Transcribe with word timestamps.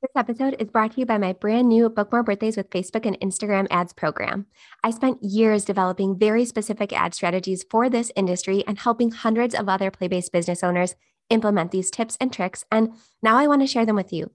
This 0.00 0.12
episode 0.14 0.54
is 0.60 0.70
brought 0.70 0.92
to 0.92 1.00
you 1.00 1.06
by 1.06 1.18
my 1.18 1.32
brand 1.32 1.68
new 1.68 1.88
Book 1.88 2.12
More 2.12 2.22
Birthdays 2.22 2.56
with 2.56 2.70
Facebook 2.70 3.04
and 3.04 3.18
Instagram 3.18 3.66
ads 3.68 3.92
program. 3.92 4.46
I 4.84 4.92
spent 4.92 5.24
years 5.24 5.64
developing 5.64 6.16
very 6.16 6.44
specific 6.44 6.92
ad 6.92 7.14
strategies 7.14 7.64
for 7.68 7.90
this 7.90 8.12
industry 8.14 8.62
and 8.68 8.78
helping 8.78 9.10
hundreds 9.10 9.56
of 9.56 9.68
other 9.68 9.90
play 9.90 10.06
based 10.06 10.30
business 10.30 10.62
owners 10.62 10.94
implement 11.30 11.72
these 11.72 11.90
tips 11.90 12.16
and 12.20 12.32
tricks. 12.32 12.64
And 12.70 12.92
now 13.24 13.38
I 13.38 13.48
want 13.48 13.62
to 13.62 13.66
share 13.66 13.84
them 13.84 13.96
with 13.96 14.12
you. 14.12 14.30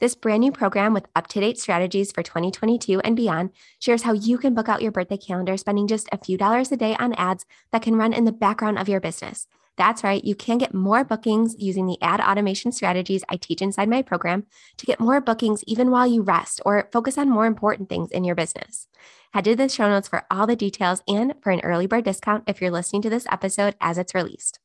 This 0.00 0.14
brand 0.14 0.40
new 0.40 0.50
program 0.50 0.94
with 0.94 1.04
up 1.14 1.26
to 1.26 1.40
date 1.40 1.58
strategies 1.58 2.10
for 2.10 2.22
2022 2.22 3.00
and 3.00 3.14
beyond 3.14 3.50
shares 3.80 4.04
how 4.04 4.14
you 4.14 4.38
can 4.38 4.54
book 4.54 4.70
out 4.70 4.80
your 4.80 4.92
birthday 4.92 5.18
calendar 5.18 5.58
spending 5.58 5.86
just 5.86 6.08
a 6.10 6.24
few 6.24 6.38
dollars 6.38 6.72
a 6.72 6.76
day 6.78 6.96
on 6.98 7.12
ads 7.16 7.44
that 7.70 7.82
can 7.82 7.96
run 7.96 8.14
in 8.14 8.24
the 8.24 8.32
background 8.32 8.78
of 8.78 8.88
your 8.88 8.98
business. 8.98 9.46
That's 9.76 10.04
right, 10.04 10.22
you 10.22 10.34
can 10.34 10.58
get 10.58 10.74
more 10.74 11.02
bookings 11.02 11.54
using 11.58 11.86
the 11.86 12.00
ad 12.02 12.20
automation 12.20 12.72
strategies 12.72 13.24
I 13.28 13.36
teach 13.36 13.62
inside 13.62 13.88
my 13.88 14.02
program 14.02 14.44
to 14.76 14.86
get 14.86 15.00
more 15.00 15.20
bookings 15.20 15.64
even 15.66 15.90
while 15.90 16.06
you 16.06 16.22
rest 16.22 16.60
or 16.66 16.88
focus 16.92 17.16
on 17.16 17.30
more 17.30 17.46
important 17.46 17.88
things 17.88 18.10
in 18.10 18.24
your 18.24 18.34
business. 18.34 18.86
Head 19.32 19.44
to 19.44 19.56
the 19.56 19.70
show 19.70 19.88
notes 19.88 20.08
for 20.08 20.24
all 20.30 20.46
the 20.46 20.56
details 20.56 21.02
and 21.08 21.34
for 21.40 21.50
an 21.50 21.60
early 21.60 21.86
bird 21.86 22.04
discount 22.04 22.44
if 22.46 22.60
you're 22.60 22.70
listening 22.70 23.00
to 23.02 23.10
this 23.10 23.26
episode 23.30 23.74
as 23.80 23.96
it's 23.96 24.14
released. 24.14 24.58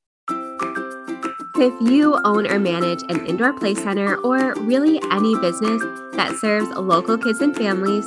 If 1.59 1.73
you 1.81 2.20
own 2.23 2.45
or 2.45 2.59
manage 2.59 3.02
an 3.09 3.26
indoor 3.26 3.53
play 3.53 3.73
center 3.76 4.17
or 4.17 4.53
really 4.55 5.02
any 5.09 5.36
business 5.39 5.81
that 6.16 6.38
serves 6.39 6.70
local 6.70 7.17
kids 7.17 7.42
and 7.42 7.55
families, 7.55 8.05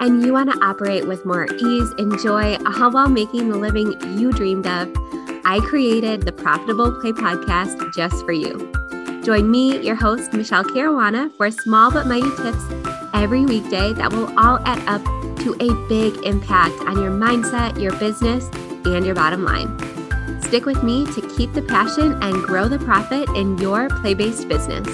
and 0.00 0.24
you 0.24 0.32
want 0.32 0.50
to 0.50 0.58
operate 0.64 1.06
with 1.06 1.24
more 1.24 1.46
ease 1.46 1.90
and 1.98 2.18
joy 2.18 2.56
all 2.66 2.90
while 2.90 3.08
making 3.08 3.50
the 3.50 3.58
living 3.58 4.00
you 4.18 4.32
dreamed 4.32 4.66
of, 4.66 4.88
I 5.50 5.60
created 5.60 6.24
the 6.24 6.32
Profitable 6.32 6.92
Play 7.00 7.12
podcast 7.12 7.94
just 7.94 8.22
for 8.26 8.32
you. 8.32 8.70
Join 9.24 9.50
me, 9.50 9.80
your 9.80 9.94
host, 9.94 10.34
Michele 10.34 10.62
Caruana, 10.62 11.34
for 11.38 11.50
small 11.50 11.90
but 11.90 12.06
mighty 12.06 12.28
tips 12.36 12.62
every 13.14 13.46
weekday 13.46 13.94
that 13.94 14.12
will 14.12 14.28
all 14.38 14.58
add 14.66 14.86
up 14.86 15.02
to 15.38 15.56
a 15.58 15.88
big 15.88 16.22
impact 16.26 16.78
on 16.82 17.00
your 17.00 17.10
mindset, 17.10 17.80
your 17.80 17.92
business, 17.98 18.50
and 18.84 19.06
your 19.06 19.14
bottom 19.14 19.42
line. 19.42 19.74
Stick 20.42 20.66
with 20.66 20.82
me 20.82 21.06
to 21.14 21.26
keep 21.34 21.54
the 21.54 21.62
passion 21.62 22.22
and 22.22 22.34
grow 22.42 22.68
the 22.68 22.78
profit 22.80 23.26
in 23.30 23.56
your 23.56 23.88
play 23.88 24.12
based 24.12 24.48
business. 24.48 24.86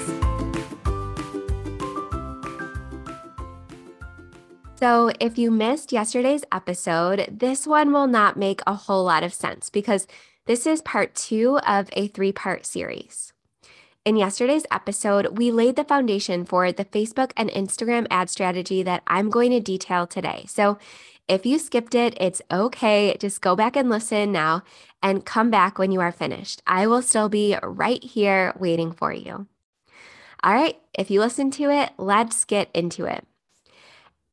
So, 4.77 5.11
if 5.19 5.37
you 5.37 5.51
missed 5.51 5.91
yesterday's 5.91 6.45
episode, 6.53 7.27
this 7.29 7.67
one 7.67 7.93
will 7.93 8.07
not 8.07 8.37
make 8.37 8.61
a 8.69 8.75
whole 8.75 9.03
lot 9.05 9.25
of 9.25 9.35
sense 9.35 9.69
because 9.69 10.07
this 10.47 10.67
is 10.67 10.83
part 10.83 11.15
two 11.15 11.59
of 11.67 11.89
a 11.93 12.09
three 12.09 12.33
part 12.33 12.67
series. 12.67 13.33
In 14.05 14.17
yesterday's 14.17 14.67
episode, 14.71 15.39
we 15.39 15.51
laid 15.51 15.77
the 15.77 15.85
foundation 15.85 16.45
for 16.45 16.71
the 16.71 16.85
Facebook 16.85 17.33
and 17.39 17.49
Instagram 17.51 18.07
ad 18.11 18.29
strategy 18.29 18.83
that 18.83 19.03
I'm 19.07 19.31
going 19.31 19.51
to 19.53 19.61
detail 19.61 20.07
today. 20.07 20.45
So 20.47 20.79
if 21.27 21.47
you 21.47 21.59
skipped 21.59 21.95
it, 21.95 22.15
it's 22.21 22.43
okay. 22.51 23.17
Just 23.19 23.41
go 23.41 23.57
back 23.57 23.77
and 23.77 23.89
listen 23.89 24.31
now 24.31 24.63
and 25.03 25.25
come 25.25 25.51
back 25.51 25.79
when 25.79 25.91
you 25.91 26.01
are 26.01 26.13
finished. 26.13 26.61
I 26.67 26.87
will 26.87 27.01
still 27.01 27.31
be 27.31 27.57
right 27.63 28.05
here 28.05 28.53
waiting 28.59 28.93
for 28.93 29.11
you. 29.11 29.47
All 30.43 30.53
right, 30.53 30.79
if 30.93 31.11
you 31.11 31.21
listen 31.21 31.51
to 31.53 31.71
it, 31.71 31.93
let's 31.97 32.45
get 32.45 32.69
into 32.75 33.07
it. 33.07 33.27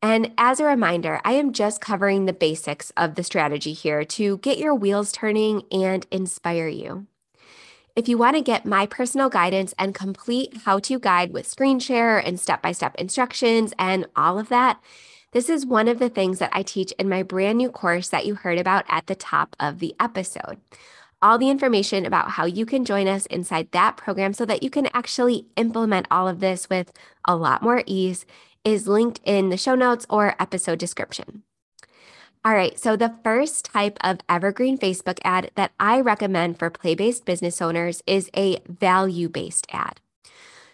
And 0.01 0.31
as 0.37 0.59
a 0.59 0.65
reminder, 0.65 1.21
I 1.23 1.33
am 1.33 1.53
just 1.53 1.79
covering 1.79 2.25
the 2.25 2.33
basics 2.33 2.91
of 2.97 3.15
the 3.15 3.23
strategy 3.23 3.73
here 3.73 4.03
to 4.03 4.37
get 4.39 4.57
your 4.57 4.73
wheels 4.73 5.11
turning 5.11 5.63
and 5.71 6.07
inspire 6.09 6.67
you. 6.67 7.05
If 7.95 8.07
you 8.07 8.17
want 8.17 8.35
to 8.37 8.41
get 8.41 8.65
my 8.65 8.85
personal 8.85 9.29
guidance 9.29 9.75
and 9.77 9.93
complete 9.93 10.61
how 10.65 10.79
to 10.79 10.97
guide 10.97 11.33
with 11.33 11.45
screen 11.45 11.79
share 11.79 12.17
and 12.17 12.39
step 12.39 12.61
by 12.61 12.71
step 12.71 12.95
instructions 12.95 13.73
and 13.77 14.07
all 14.15 14.39
of 14.39 14.49
that, 14.49 14.81
this 15.33 15.49
is 15.49 15.65
one 15.65 15.87
of 15.87 15.99
the 15.99 16.09
things 16.09 16.39
that 16.39 16.51
I 16.53 16.63
teach 16.63 16.93
in 16.93 17.07
my 17.07 17.21
brand 17.21 17.57
new 17.57 17.69
course 17.69 18.09
that 18.09 18.25
you 18.25 18.35
heard 18.35 18.57
about 18.57 18.85
at 18.89 19.07
the 19.07 19.15
top 19.15 19.55
of 19.59 19.79
the 19.79 19.93
episode. 19.99 20.59
All 21.21 21.37
the 21.37 21.49
information 21.49 22.05
about 22.05 22.31
how 22.31 22.45
you 22.45 22.65
can 22.65 22.85
join 22.85 23.07
us 23.07 23.27
inside 23.27 23.71
that 23.71 23.97
program 23.97 24.33
so 24.33 24.45
that 24.45 24.63
you 24.63 24.69
can 24.69 24.87
actually 24.93 25.45
implement 25.55 26.07
all 26.09 26.27
of 26.27 26.39
this 26.39 26.69
with 26.69 26.91
a 27.25 27.35
lot 27.35 27.61
more 27.61 27.83
ease 27.85 28.25
is 28.63 28.87
linked 28.87 29.19
in 29.23 29.49
the 29.49 29.57
show 29.57 29.75
notes 29.75 30.05
or 30.09 30.35
episode 30.39 30.79
description. 30.79 31.43
All 32.43 32.55
right, 32.55 32.79
so 32.79 32.95
the 32.95 33.13
first 33.23 33.65
type 33.65 33.99
of 34.01 34.19
evergreen 34.27 34.77
Facebook 34.77 35.19
ad 35.23 35.51
that 35.53 35.73
I 35.79 36.01
recommend 36.01 36.57
for 36.57 36.71
play 36.71 36.95
based 36.95 37.23
business 37.23 37.61
owners 37.61 38.01
is 38.07 38.31
a 38.35 38.59
value 38.67 39.29
based 39.29 39.67
ad. 39.71 40.01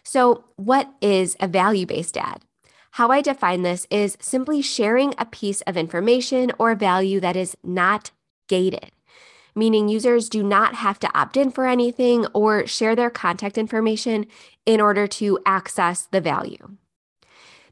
So, 0.03 0.45
what 0.55 0.89
is 1.01 1.35
a 1.41 1.47
value 1.47 1.85
based 1.85 2.15
ad? 2.15 2.43
How 2.91 3.09
I 3.09 3.21
define 3.21 3.63
this 3.63 3.85
is 3.91 4.17
simply 4.21 4.61
sharing 4.61 5.13
a 5.17 5.25
piece 5.25 5.59
of 5.61 5.75
information 5.75 6.53
or 6.57 6.73
value 6.73 7.19
that 7.19 7.35
is 7.35 7.57
not 7.63 8.11
gated, 8.47 8.91
meaning 9.53 9.89
users 9.89 10.29
do 10.29 10.43
not 10.43 10.75
have 10.75 10.99
to 10.99 11.19
opt 11.19 11.35
in 11.35 11.51
for 11.51 11.67
anything 11.67 12.25
or 12.27 12.65
share 12.65 12.95
their 12.95 13.09
contact 13.09 13.57
information 13.57 14.25
in 14.65 14.79
order 14.79 15.05
to 15.05 15.37
access 15.45 16.07
the 16.09 16.21
value. 16.21 16.77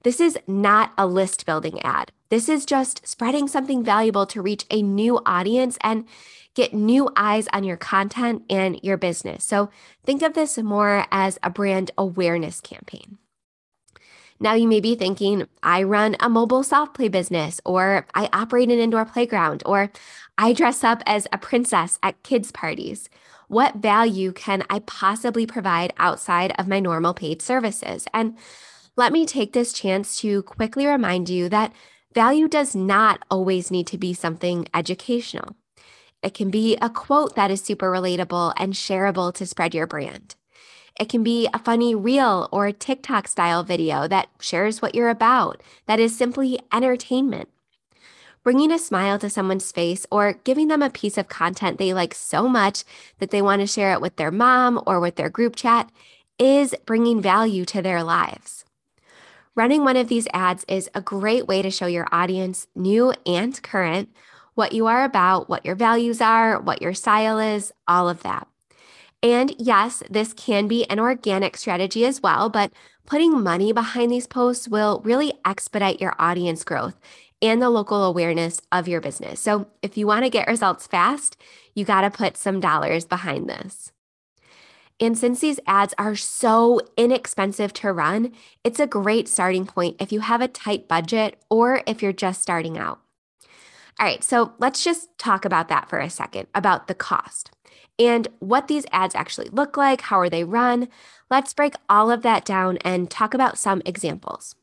This 0.05 0.19
is 0.19 0.37
not 0.45 0.93
a 0.99 1.07
list 1.07 1.47
building 1.47 1.81
ad. 1.81 2.11
This 2.29 2.47
is 2.47 2.63
just 2.63 3.07
spreading 3.07 3.47
something 3.47 3.83
valuable 3.83 4.27
to 4.27 4.41
reach 4.41 4.63
a 4.69 4.83
new 4.83 5.19
audience 5.25 5.79
and 5.81 6.05
get 6.53 6.75
new 6.75 7.09
eyes 7.15 7.47
on 7.51 7.63
your 7.63 7.75
content 7.75 8.43
and 8.47 8.79
your 8.83 8.97
business. 8.97 9.43
So 9.43 9.71
think 10.03 10.21
of 10.21 10.35
this 10.35 10.59
more 10.59 11.07
as 11.11 11.39
a 11.41 11.49
brand 11.49 11.89
awareness 11.97 12.61
campaign. 12.61 13.17
Now 14.39 14.53
you 14.53 14.67
may 14.67 14.79
be 14.79 14.93
thinking, 14.93 15.47
I 15.63 15.81
run 15.81 16.17
a 16.19 16.29
mobile 16.29 16.61
soft 16.61 16.93
play 16.93 17.07
business, 17.07 17.59
or 17.65 18.05
I 18.13 18.29
operate 18.31 18.69
an 18.69 18.77
indoor 18.77 19.05
playground, 19.05 19.63
or 19.65 19.91
I 20.37 20.53
dress 20.53 20.83
up 20.83 21.01
as 21.07 21.25
a 21.33 21.39
princess 21.39 21.97
at 22.03 22.21
kids' 22.21 22.51
parties. 22.51 23.09
What 23.47 23.77
value 23.77 24.33
can 24.33 24.65
I 24.69 24.79
possibly 24.85 25.47
provide 25.47 25.93
outside 25.97 26.53
of 26.59 26.67
my 26.67 26.79
normal 26.79 27.15
paid 27.15 27.41
services? 27.41 28.05
And 28.13 28.37
let 28.97 29.11
me 29.11 29.25
take 29.25 29.53
this 29.53 29.73
chance 29.73 30.19
to 30.21 30.43
quickly 30.43 30.85
remind 30.85 31.29
you 31.29 31.49
that 31.49 31.73
value 32.13 32.47
does 32.47 32.75
not 32.75 33.23
always 33.29 33.69
need 33.69 33.87
to 33.87 33.97
be 33.97 34.13
something 34.13 34.67
educational. 34.73 35.55
It 36.23 36.33
can 36.33 36.49
be 36.49 36.77
a 36.81 36.89
quote 36.89 37.35
that 37.35 37.51
is 37.51 37.61
super 37.61 37.91
relatable 37.91 38.53
and 38.57 38.73
shareable 38.73 39.33
to 39.33 39.45
spread 39.45 39.75
your 39.75 39.85
brand. 39.85 40.35
It 40.99 41.09
can 41.09 41.23
be 41.23 41.49
a 41.53 41.59
funny 41.59 41.93
reel 41.93 42.47
or 42.53 42.67
a 42.67 42.73
TikTok 42.73 43.27
style 43.27 43.63
video 43.63 44.07
that 44.07 44.29
shares 44.39 44.81
what 44.81 44.95
you're 44.95 45.09
about, 45.09 45.61
that 45.87 45.99
is 45.99 46.17
simply 46.17 46.59
entertainment. 46.73 47.49
Bringing 48.43 48.71
a 48.71 48.79
smile 48.79 49.19
to 49.19 49.29
someone's 49.29 49.71
face 49.71 50.05
or 50.09 50.33
giving 50.43 50.69
them 50.69 50.81
a 50.81 50.89
piece 50.89 51.17
of 51.17 51.27
content 51.27 51.79
they 51.79 51.93
like 51.93 52.13
so 52.13 52.47
much 52.47 52.85
that 53.19 53.31
they 53.31 53.41
want 53.41 53.59
to 53.59 53.67
share 53.67 53.91
it 53.91 54.01
with 54.01 54.15
their 54.15 54.31
mom 54.31 54.81
or 54.85 54.99
with 54.99 55.15
their 55.15 55.29
group 55.29 55.55
chat 55.55 55.91
is 56.39 56.75
bringing 56.85 57.21
value 57.21 57.65
to 57.65 57.81
their 57.81 58.03
lives. 58.03 58.64
Running 59.55 59.85
one 59.85 59.95
of 59.95 60.09
these 60.09 60.27
ads 60.33 60.65
is 60.67 60.89
a 60.93 61.01
great 61.01 61.47
way 61.47 61.61
to 61.61 61.71
show 61.71 61.85
your 61.85 62.07
audience, 62.11 62.67
new 62.75 63.13
and 63.25 63.61
current, 63.63 64.09
what 64.53 64.73
you 64.73 64.85
are 64.87 65.05
about, 65.05 65.47
what 65.47 65.65
your 65.65 65.75
values 65.75 66.19
are, 66.19 66.59
what 66.59 66.81
your 66.81 66.93
style 66.93 67.39
is, 67.39 67.71
all 67.87 68.09
of 68.09 68.21
that. 68.23 68.49
And 69.23 69.55
yes, 69.57 70.03
this 70.09 70.33
can 70.33 70.67
be 70.67 70.83
an 70.89 70.99
organic 70.99 71.55
strategy 71.55 72.05
as 72.05 72.21
well, 72.21 72.49
but 72.49 72.73
putting 73.05 73.41
money 73.41 73.71
behind 73.71 74.11
these 74.11 74.27
posts 74.27 74.67
will 74.67 75.01
really 75.05 75.33
expedite 75.45 76.01
your 76.01 76.15
audience 76.19 76.65
growth 76.65 76.99
and 77.41 77.61
the 77.61 77.69
local 77.69 78.03
awareness 78.03 78.59
of 78.73 78.89
your 78.89 78.99
business. 78.99 79.39
So 79.39 79.67
if 79.81 79.97
you 79.97 80.05
want 80.05 80.25
to 80.25 80.29
get 80.29 80.49
results 80.49 80.85
fast, 80.85 81.41
you 81.73 81.85
got 81.85 82.01
to 82.01 82.11
put 82.11 82.35
some 82.35 82.59
dollars 82.59 83.05
behind 83.05 83.49
this. 83.49 83.93
And 84.99 85.17
since 85.17 85.41
these 85.41 85.59
ads 85.67 85.93
are 85.97 86.15
so 86.15 86.79
inexpensive 86.95 87.73
to 87.73 87.91
run, 87.91 88.31
it's 88.63 88.79
a 88.79 88.87
great 88.87 89.27
starting 89.27 89.65
point 89.65 89.97
if 89.99 90.11
you 90.11 90.21
have 90.21 90.41
a 90.41 90.47
tight 90.47 90.87
budget 90.87 91.37
or 91.49 91.81
if 91.85 92.01
you're 92.01 92.13
just 92.13 92.41
starting 92.41 92.77
out. 92.77 93.01
All 93.99 94.05
right, 94.05 94.23
so 94.23 94.53
let's 94.57 94.83
just 94.83 95.17
talk 95.17 95.45
about 95.45 95.69
that 95.69 95.89
for 95.89 95.99
a 95.99 96.09
second 96.09 96.47
about 96.53 96.87
the 96.87 96.95
cost 96.95 97.51
and 97.97 98.27
what 98.39 98.67
these 98.67 98.85
ads 98.91 99.15
actually 99.15 99.49
look 99.49 99.77
like. 99.77 100.01
How 100.01 100.19
are 100.19 100.29
they 100.29 100.43
run? 100.43 100.89
Let's 101.29 101.53
break 101.53 101.75
all 101.89 102.11
of 102.11 102.21
that 102.23 102.45
down 102.45 102.77
and 102.77 103.09
talk 103.09 103.33
about 103.33 103.57
some 103.57 103.81
examples. 103.85 104.55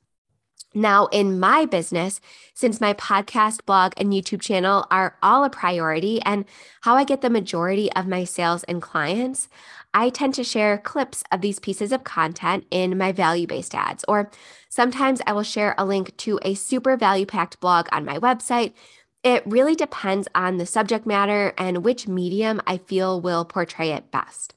Now, 0.75 1.07
in 1.07 1.39
my 1.39 1.67
business, 1.67 2.21
since 2.55 2.81
my 2.81 2.95
podcast, 2.95 3.65
blog, 3.67 3.93
and 3.97 4.13
YouTube 4.13 4.41
channel 4.41 4.87
are 4.91 5.17
all 5.23 5.45
a 5.45 5.51
priority 5.51 6.21
and 6.23 6.45
how 6.83 6.95
I 6.95 7.05
get 7.05 7.21
the 7.21 7.31
majority 7.31 7.93
of 7.93 8.07
my 8.07 8.25
sales 8.25 8.65
and 8.65 8.81
clients, 8.81 9.49
I 9.95 10.09
tend 10.09 10.35
to 10.35 10.45
share 10.45 10.79
clips 10.79 11.23
of 11.31 11.43
these 11.43 11.59
pieces 11.59 11.93
of 11.93 12.05
content 12.05 12.65
in 12.71 12.97
my 12.97 13.13
value 13.13 13.47
based 13.47 13.75
ads, 13.75 14.05
or 14.09 14.31
sometimes 14.71 15.21
I 15.27 15.33
will 15.33 15.43
share 15.43 15.75
a 15.77 15.85
link 15.85 16.17
to 16.19 16.41
a 16.43 16.55
super 16.55 16.97
value 16.97 17.27
packed 17.27 17.61
blog 17.61 17.89
on 17.93 18.05
my 18.07 18.19
website. 18.19 18.73
It 19.23 19.43
really 19.47 19.75
depends 19.75 20.27
on 20.35 20.57
the 20.57 20.67
subject 20.67 21.07
matter 21.07 21.53
and 21.59 21.85
which 21.85 22.09
medium 22.09 22.61
I 22.67 22.79
feel 22.79 23.21
will 23.21 23.45
portray 23.45 23.91
it 23.91 24.11
best. 24.11 24.55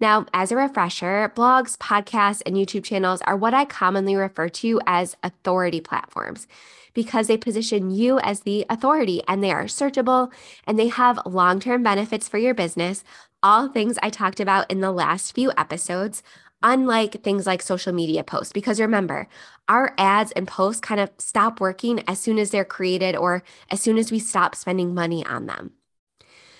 Now, 0.00 0.26
as 0.32 0.52
a 0.52 0.56
refresher, 0.56 1.32
blogs, 1.34 1.76
podcasts, 1.76 2.42
and 2.46 2.54
YouTube 2.54 2.84
channels 2.84 3.20
are 3.22 3.36
what 3.36 3.54
I 3.54 3.64
commonly 3.64 4.14
refer 4.14 4.48
to 4.48 4.80
as 4.86 5.16
authority 5.22 5.80
platforms 5.80 6.46
because 6.94 7.26
they 7.26 7.36
position 7.36 7.90
you 7.90 8.18
as 8.20 8.40
the 8.40 8.64
authority 8.70 9.22
and 9.28 9.42
they 9.42 9.50
are 9.50 9.64
searchable 9.64 10.32
and 10.66 10.78
they 10.78 10.88
have 10.88 11.18
long 11.26 11.60
term 11.60 11.82
benefits 11.82 12.28
for 12.28 12.38
your 12.38 12.54
business. 12.54 13.04
All 13.42 13.68
things 13.68 13.98
I 14.02 14.10
talked 14.10 14.40
about 14.40 14.70
in 14.70 14.80
the 14.80 14.92
last 14.92 15.34
few 15.34 15.52
episodes, 15.56 16.22
unlike 16.62 17.22
things 17.22 17.46
like 17.46 17.62
social 17.62 17.92
media 17.92 18.24
posts. 18.24 18.52
Because 18.52 18.80
remember, 18.80 19.28
our 19.68 19.94
ads 19.98 20.32
and 20.32 20.48
posts 20.48 20.80
kind 20.80 21.00
of 21.00 21.10
stop 21.18 21.60
working 21.60 22.02
as 22.08 22.18
soon 22.18 22.38
as 22.38 22.50
they're 22.50 22.64
created 22.64 23.16
or 23.16 23.42
as 23.70 23.80
soon 23.80 23.98
as 23.98 24.10
we 24.10 24.18
stop 24.18 24.54
spending 24.54 24.94
money 24.94 25.24
on 25.26 25.46
them. 25.46 25.72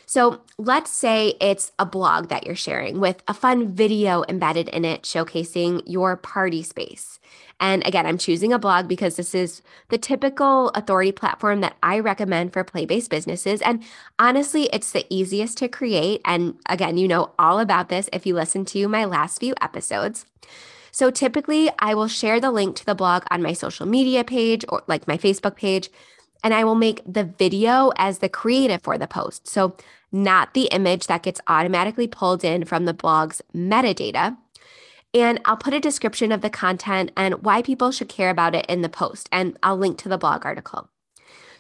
So 0.09 0.41
let's 0.57 0.91
say 0.91 1.35
it's 1.39 1.71
a 1.79 1.85
blog 1.85 2.31
that 2.31 2.47
you're 2.47 2.57
sharing 2.57 2.99
with 2.99 3.23
a 3.29 3.35
fun 3.35 3.75
video 3.75 4.25
embedded 4.27 4.71
in 4.71 4.87
it 4.87 5.03
showcasing 5.03 5.83
your 5.85 6.17
party 6.17 6.63
space. 6.63 7.21
And 7.61 7.87
again, 7.87 8.07
I'm 8.07 8.17
choosing 8.17 8.51
a 8.51 8.59
blog 8.59 8.89
because 8.89 9.17
this 9.17 9.35
is 9.35 9.61
the 9.91 9.99
typical 9.99 10.71
authority 10.71 11.13
platform 11.13 11.61
that 11.61 11.77
I 11.83 11.99
recommend 11.99 12.55
for 12.55 12.65
play 12.65 12.87
based 12.87 13.11
businesses. 13.11 13.61
And 13.61 13.85
honestly, 14.19 14.71
it's 14.73 14.93
the 14.93 15.05
easiest 15.11 15.59
to 15.59 15.69
create. 15.69 16.23
And 16.25 16.55
again, 16.71 16.97
you 16.97 17.07
know 17.07 17.33
all 17.39 17.59
about 17.59 17.91
this 17.91 18.09
if 18.11 18.25
you 18.25 18.35
listen 18.35 18.65
to 18.67 18.89
my 18.89 19.05
last 19.05 19.39
few 19.41 19.53
episodes. 19.61 20.25
So 20.91 21.11
typically, 21.11 21.71
I 21.81 21.93
will 21.93 22.09
share 22.09 22.41
the 22.41 22.51
link 22.51 22.77
to 22.77 22.87
the 22.87 22.95
blog 22.95 23.25
on 23.31 23.43
my 23.43 23.53
social 23.53 23.85
media 23.85 24.25
page 24.25 24.65
or 24.71 24.85
like 24.87 25.07
my 25.07 25.19
Facebook 25.19 25.57
page, 25.57 25.91
and 26.43 26.55
I 26.55 26.65
will 26.65 26.75
make 26.75 27.03
the 27.07 27.25
video 27.25 27.93
as 27.97 28.19
the 28.19 28.29
creative 28.29 28.83
for 28.83 28.99
the 28.99 29.07
post. 29.07 29.49
So 29.49 29.77
not 30.11 30.55
the 30.55 30.69
image 30.73 31.07
that 31.07 31.23
gets 31.23 31.41
automatically 31.47 32.07
pulled 32.07 32.45
in 32.45 32.65
from 32.65 32.85
the 32.85 32.95
blog's 32.95 33.43
metadata. 33.55 34.37
And 35.15 35.41
I'll 35.45 35.57
put 35.57 35.75
a 35.75 35.81
description 35.81 36.33
of 36.33 36.43
the 36.43 36.51
content 36.51 37.13
and 37.17 37.43
why 37.43 37.63
people 37.63 37.91
should 37.91 38.09
care 38.09 38.31
about 38.31 38.55
it 38.55 38.67
in 38.67 38.83
the 38.83 38.89
post, 38.91 39.29
and 39.33 39.57
I'll 39.63 39.77
link 39.77 39.97
to 39.99 40.09
the 40.09 40.19
blog 40.19 40.45
article. 40.45 40.91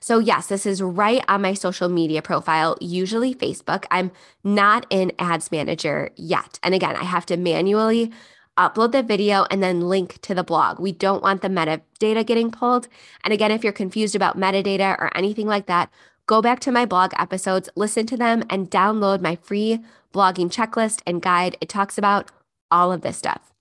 So, 0.00 0.18
yes, 0.18 0.46
this 0.46 0.64
is 0.64 0.80
right 0.82 1.24
on 1.28 1.42
my 1.42 1.54
social 1.54 1.88
media 1.88 2.22
profile, 2.22 2.76
usually 2.80 3.34
Facebook. 3.34 3.84
I'm 3.90 4.12
not 4.44 4.86
in 4.90 5.12
Ads 5.18 5.50
Manager 5.50 6.10
yet. 6.14 6.60
And 6.62 6.74
again, 6.74 6.94
I 6.94 7.04
have 7.04 7.26
to 7.26 7.36
manually 7.36 8.12
upload 8.58 8.92
the 8.92 9.02
video 9.02 9.46
and 9.50 9.62
then 9.62 9.88
link 9.88 10.20
to 10.22 10.34
the 10.34 10.44
blog. 10.44 10.78
We 10.78 10.92
don't 10.92 11.22
want 11.22 11.40
the 11.40 11.48
metadata 11.48 12.26
getting 12.26 12.50
pulled. 12.50 12.88
And 13.24 13.32
again, 13.32 13.50
if 13.50 13.64
you're 13.64 13.72
confused 13.72 14.14
about 14.14 14.38
metadata 14.38 14.98
or 14.98 15.16
anything 15.16 15.46
like 15.46 15.66
that, 15.66 15.90
go 16.26 16.42
back 16.42 16.60
to 16.60 16.72
my 16.72 16.84
blog 16.84 17.12
episodes, 17.18 17.70
listen 17.76 18.06
to 18.06 18.16
them, 18.16 18.42
and 18.50 18.70
download 18.70 19.20
my 19.20 19.36
free 19.36 19.80
blogging 20.12 20.52
checklist 20.52 21.00
and 21.06 21.22
guide. 21.22 21.56
It 21.60 21.68
talks 21.68 21.96
about 21.96 22.30
all 22.70 22.92
of 22.92 23.00
this 23.00 23.16
stuff. 23.16 23.52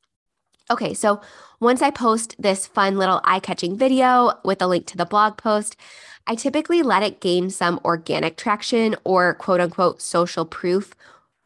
Okay, 0.69 0.93
so 0.93 1.21
once 1.61 1.81
I 1.81 1.91
post 1.91 2.35
this 2.37 2.67
fun 2.67 2.97
little 2.97 3.21
eye 3.23 3.39
catching 3.39 3.77
video 3.77 4.33
with 4.43 4.61
a 4.61 4.67
link 4.67 4.85
to 4.87 4.97
the 4.97 5.05
blog 5.05 5.37
post, 5.37 5.77
I 6.25 6.35
typically 6.35 6.83
let 6.83 7.03
it 7.03 7.21
gain 7.21 7.49
some 7.49 7.79
organic 7.85 8.35
traction 8.35 8.95
or 9.05 9.33
quote 9.33 9.61
unquote 9.61 10.01
social 10.01 10.43
proof 10.43 10.93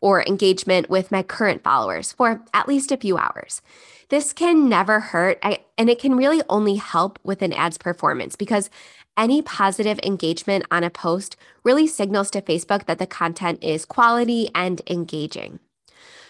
or 0.02 0.24
engagement 0.24 0.90
with 0.90 1.12
my 1.12 1.24
current 1.24 1.64
followers 1.64 2.12
for 2.12 2.44
at 2.54 2.68
least 2.68 2.92
a 2.92 2.98
few 2.98 3.18
hours. 3.18 3.62
This 4.10 4.34
can 4.34 4.68
never 4.68 5.00
hurt, 5.00 5.40
and 5.78 5.90
it 5.90 6.00
can 6.00 6.18
really 6.18 6.42
only 6.50 6.76
help 6.76 7.18
with 7.24 7.42
an 7.42 7.54
ad's 7.54 7.78
performance 7.78 8.36
because 8.36 8.70
any 9.16 9.42
positive 9.42 10.00
engagement 10.04 10.66
on 10.70 10.84
a 10.84 10.90
post 10.90 11.38
really 11.64 11.88
signals 11.88 12.30
to 12.32 12.42
Facebook 12.42 12.86
that 12.88 13.00
the 13.00 13.08
content 13.08 13.64
is 13.64 13.86
quality 13.86 14.50
and 14.54 14.82
engaging. 14.88 15.60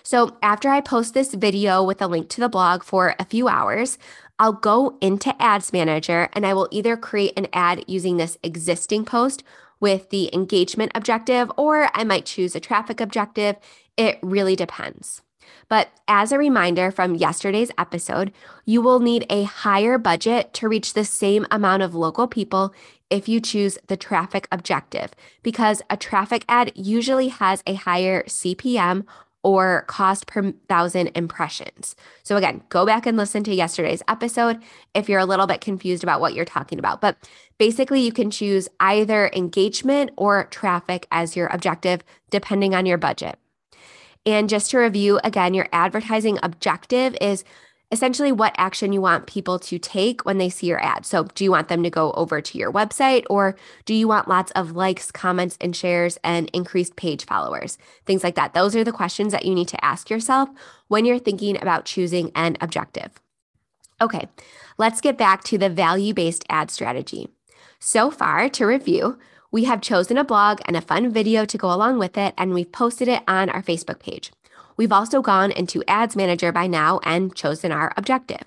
So, 0.03 0.37
after 0.41 0.69
I 0.69 0.81
post 0.81 1.13
this 1.13 1.33
video 1.33 1.83
with 1.83 2.01
a 2.01 2.07
link 2.07 2.27
to 2.29 2.41
the 2.41 2.49
blog 2.49 2.83
for 2.83 3.15
a 3.19 3.25
few 3.25 3.47
hours, 3.47 3.97
I'll 4.39 4.53
go 4.53 4.97
into 4.99 5.39
Ads 5.41 5.71
Manager 5.71 6.29
and 6.33 6.45
I 6.45 6.53
will 6.55 6.67
either 6.71 6.97
create 6.97 7.33
an 7.37 7.47
ad 7.53 7.83
using 7.87 8.17
this 8.17 8.37
existing 8.43 9.05
post 9.05 9.43
with 9.81 10.09
the 10.09 10.33
engagement 10.33 10.93
objective, 10.95 11.51
or 11.57 11.89
I 11.93 12.05
might 12.05 12.25
choose 12.25 12.55
a 12.55 12.61
traffic 12.61 13.01
objective. 13.01 13.57
It 13.97 14.19
really 14.21 14.55
depends. 14.55 15.21
But 15.67 15.89
as 16.07 16.31
a 16.31 16.37
reminder 16.37 16.91
from 16.91 17.15
yesterday's 17.15 17.71
episode, 17.77 18.31
you 18.65 18.81
will 18.81 18.99
need 18.99 19.25
a 19.29 19.43
higher 19.43 19.97
budget 19.97 20.53
to 20.55 20.69
reach 20.69 20.93
the 20.93 21.05
same 21.05 21.45
amount 21.51 21.83
of 21.83 21.95
local 21.95 22.27
people 22.27 22.73
if 23.09 23.27
you 23.27 23.41
choose 23.41 23.77
the 23.87 23.97
traffic 23.97 24.47
objective, 24.51 25.11
because 25.43 25.81
a 25.89 25.97
traffic 25.97 26.45
ad 26.47 26.71
usually 26.75 27.27
has 27.27 27.61
a 27.67 27.73
higher 27.73 28.23
CPM 28.23 29.05
or 29.43 29.85
cost 29.87 30.27
per 30.27 30.51
thousand 30.69 31.07
impressions. 31.15 31.95
So, 32.23 32.37
again, 32.37 32.63
go 32.69 32.85
back 32.85 33.05
and 33.05 33.17
listen 33.17 33.43
to 33.45 33.53
yesterday's 33.53 34.03
episode 34.07 34.61
if 34.93 35.09
you're 35.09 35.19
a 35.19 35.25
little 35.25 35.47
bit 35.47 35.61
confused 35.61 36.03
about 36.03 36.21
what 36.21 36.33
you're 36.33 36.45
talking 36.45 36.79
about. 36.79 37.01
But 37.01 37.17
basically, 37.57 38.01
you 38.01 38.11
can 38.11 38.31
choose 38.31 38.69
either 38.79 39.29
engagement 39.33 40.11
or 40.17 40.45
traffic 40.45 41.07
as 41.11 41.35
your 41.35 41.47
objective, 41.47 42.03
depending 42.29 42.75
on 42.75 42.85
your 42.85 42.97
budget. 42.97 43.39
And 44.25 44.49
just 44.49 44.71
to 44.71 44.77
review 44.77 45.19
again, 45.23 45.53
your 45.53 45.67
advertising 45.73 46.37
objective 46.43 47.15
is 47.19 47.43
essentially 47.91 48.31
what 48.31 48.55
action 48.57 48.93
you 48.93 49.01
want 49.01 49.27
people 49.27 49.59
to 49.59 49.77
take 49.77 50.25
when 50.25 50.37
they 50.37 50.49
see 50.49 50.67
your 50.67 50.83
ad. 50.83 51.05
So, 51.05 51.25
do 51.35 51.43
you 51.43 51.51
want 51.51 51.67
them 51.67 51.83
to 51.83 51.89
go 51.89 52.11
over 52.13 52.41
to 52.41 52.57
your 52.57 52.71
website 52.71 53.25
or 53.29 53.55
do 53.85 53.93
you 53.93 54.07
want 54.07 54.27
lots 54.27 54.51
of 54.51 54.75
likes, 54.75 55.11
comments, 55.11 55.57
and 55.59 55.75
shares 55.75 56.17
and 56.23 56.49
increased 56.53 56.95
page 56.95 57.25
followers? 57.25 57.77
Things 58.05 58.23
like 58.23 58.35
that. 58.35 58.53
Those 58.53 58.75
are 58.75 58.83
the 58.83 58.91
questions 58.91 59.31
that 59.33 59.45
you 59.45 59.53
need 59.53 59.67
to 59.69 59.85
ask 59.85 60.09
yourself 60.09 60.49
when 60.87 61.05
you're 61.05 61.19
thinking 61.19 61.61
about 61.61 61.85
choosing 61.85 62.31
an 62.35 62.57
objective. 62.61 63.11
Okay, 63.99 64.27
let's 64.77 65.01
get 65.01 65.17
back 65.17 65.43
to 65.45 65.57
the 65.57 65.69
value 65.69 66.13
based 66.13 66.45
ad 66.49 66.71
strategy. 66.71 67.29
So 67.79 68.09
far, 68.09 68.47
to 68.49 68.65
review, 68.65 69.17
we 69.51 69.65
have 69.65 69.81
chosen 69.81 70.17
a 70.17 70.23
blog 70.23 70.61
and 70.65 70.77
a 70.77 70.81
fun 70.81 71.11
video 71.11 71.45
to 71.45 71.57
go 71.57 71.71
along 71.71 71.99
with 71.99 72.17
it, 72.17 72.33
and 72.37 72.53
we've 72.53 72.71
posted 72.71 73.07
it 73.07 73.21
on 73.27 73.49
our 73.49 73.61
Facebook 73.61 73.99
page. 73.99 74.31
We've 74.77 74.91
also 74.91 75.21
gone 75.21 75.51
into 75.51 75.83
Ads 75.87 76.15
Manager 76.15 76.51
by 76.51 76.67
now 76.67 76.99
and 77.03 77.35
chosen 77.35 77.71
our 77.71 77.93
objective. 77.97 78.43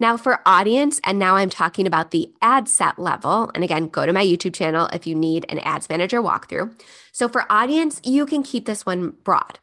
Now, 0.00 0.16
for 0.16 0.40
audience, 0.46 0.98
and 1.04 1.18
now 1.18 1.36
I'm 1.36 1.50
talking 1.50 1.86
about 1.86 2.10
the 2.10 2.32
ad 2.40 2.68
set 2.68 2.98
level. 2.98 3.50
And 3.54 3.62
again, 3.62 3.88
go 3.88 4.06
to 4.06 4.14
my 4.14 4.24
YouTube 4.24 4.54
channel 4.54 4.88
if 4.94 5.06
you 5.06 5.14
need 5.14 5.44
an 5.50 5.58
Ads 5.58 5.90
Manager 5.90 6.22
walkthrough. 6.22 6.80
So, 7.12 7.28
for 7.28 7.44
audience, 7.50 8.00
you 8.02 8.24
can 8.24 8.42
keep 8.42 8.64
this 8.64 8.86
one 8.86 9.10
broad. 9.24 9.58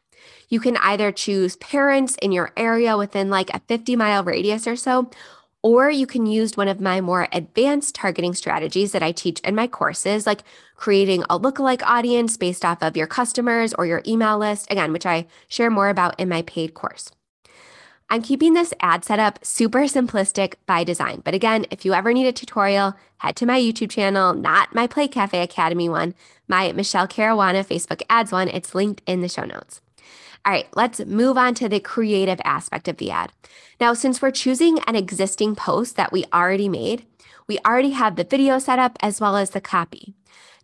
You 0.48 0.60
can 0.60 0.76
either 0.76 1.10
choose 1.10 1.56
parents 1.56 2.16
in 2.22 2.30
your 2.30 2.52
area 2.56 2.96
within 2.96 3.30
like 3.30 3.50
a 3.50 3.60
50 3.66 3.96
mile 3.96 4.22
radius 4.22 4.68
or 4.68 4.76
so, 4.76 5.10
or 5.62 5.90
you 5.90 6.06
can 6.06 6.24
use 6.24 6.56
one 6.56 6.68
of 6.68 6.80
my 6.80 7.00
more 7.00 7.26
advanced 7.32 7.96
targeting 7.96 8.32
strategies 8.32 8.92
that 8.92 9.02
I 9.02 9.10
teach 9.10 9.40
in 9.40 9.56
my 9.56 9.66
courses, 9.66 10.24
like 10.24 10.42
creating 10.78 11.24
a 11.24 11.38
lookalike 11.38 11.82
audience 11.82 12.36
based 12.36 12.64
off 12.64 12.82
of 12.82 12.96
your 12.96 13.06
customers 13.06 13.74
or 13.74 13.84
your 13.84 14.00
email 14.06 14.38
list, 14.38 14.70
again, 14.70 14.92
which 14.92 15.04
I 15.04 15.26
share 15.48 15.70
more 15.70 15.90
about 15.90 16.18
in 16.18 16.28
my 16.28 16.42
paid 16.42 16.72
course. 16.72 17.10
I'm 18.08 18.22
keeping 18.22 18.54
this 18.54 18.72
ad 18.80 19.04
setup 19.04 19.44
super 19.44 19.80
simplistic 19.80 20.54
by 20.64 20.84
design. 20.84 21.20
But 21.22 21.34
again, 21.34 21.66
if 21.70 21.84
you 21.84 21.92
ever 21.92 22.14
need 22.14 22.26
a 22.26 22.32
tutorial, 22.32 22.94
head 23.18 23.36
to 23.36 23.44
my 23.44 23.60
YouTube 23.60 23.90
channel, 23.90 24.32
not 24.32 24.74
my 24.74 24.86
Play 24.86 25.08
Cafe 25.08 25.42
Academy 25.42 25.88
one, 25.88 26.14
my 26.46 26.72
Michele 26.72 27.08
Caruana 27.08 27.66
Facebook 27.66 28.00
ads 28.08 28.32
one. 28.32 28.48
It's 28.48 28.74
linked 28.74 29.02
in 29.04 29.20
the 29.20 29.28
show 29.28 29.44
notes. 29.44 29.82
All 30.46 30.52
right, 30.52 30.68
let's 30.74 31.00
move 31.00 31.36
on 31.36 31.54
to 31.54 31.68
the 31.68 31.80
creative 31.80 32.40
aspect 32.44 32.88
of 32.88 32.96
the 32.96 33.10
ad. 33.10 33.32
Now, 33.80 33.92
since 33.92 34.22
we're 34.22 34.30
choosing 34.30 34.78
an 34.86 34.94
existing 34.94 35.56
post 35.56 35.96
that 35.96 36.12
we 36.12 36.24
already 36.32 36.68
made, 36.68 37.04
we 37.48 37.58
already 37.66 37.90
have 37.90 38.16
the 38.16 38.24
video 38.24 38.58
set 38.58 38.78
up 38.78 38.96
as 39.02 39.20
well 39.20 39.36
as 39.36 39.50
the 39.50 39.60
copy. 39.60 40.14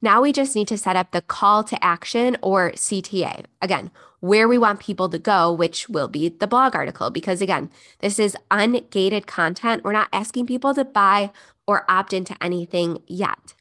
Now 0.05 0.21
we 0.21 0.35
just 0.35 0.55
need 0.55 0.69
to 0.69 0.77
set 0.77 0.97
up 0.97 1.13
the 1.13 1.23
call 1.23 1.65
to 1.65 1.83
action 1.83 2.37
or 2.43 2.73
CTA. 2.73 3.47
Again, 3.63 3.91
where 4.21 4.47
we 4.47 4.59
want 4.59 4.81
people 4.81 5.09
to 5.09 5.19
go, 5.19 5.51
which 5.51 5.89
will 5.89 6.09
be 6.09 6.29
the 6.29 6.47
blog 6.47 6.75
article, 6.77 7.09
because 7.09 7.41
again, 7.41 7.71
this 8.01 8.19
is 8.19 8.37
ungated 8.51 9.25
content. 9.25 9.83
We're 9.83 9.93
not 9.93 10.11
asking 10.13 10.45
people 10.45 10.75
to 10.75 10.85
buy 10.85 11.31
or 11.67 11.87
opt 11.89 12.13
into 12.13 12.37
anything 12.45 12.99
yet. 13.07 13.55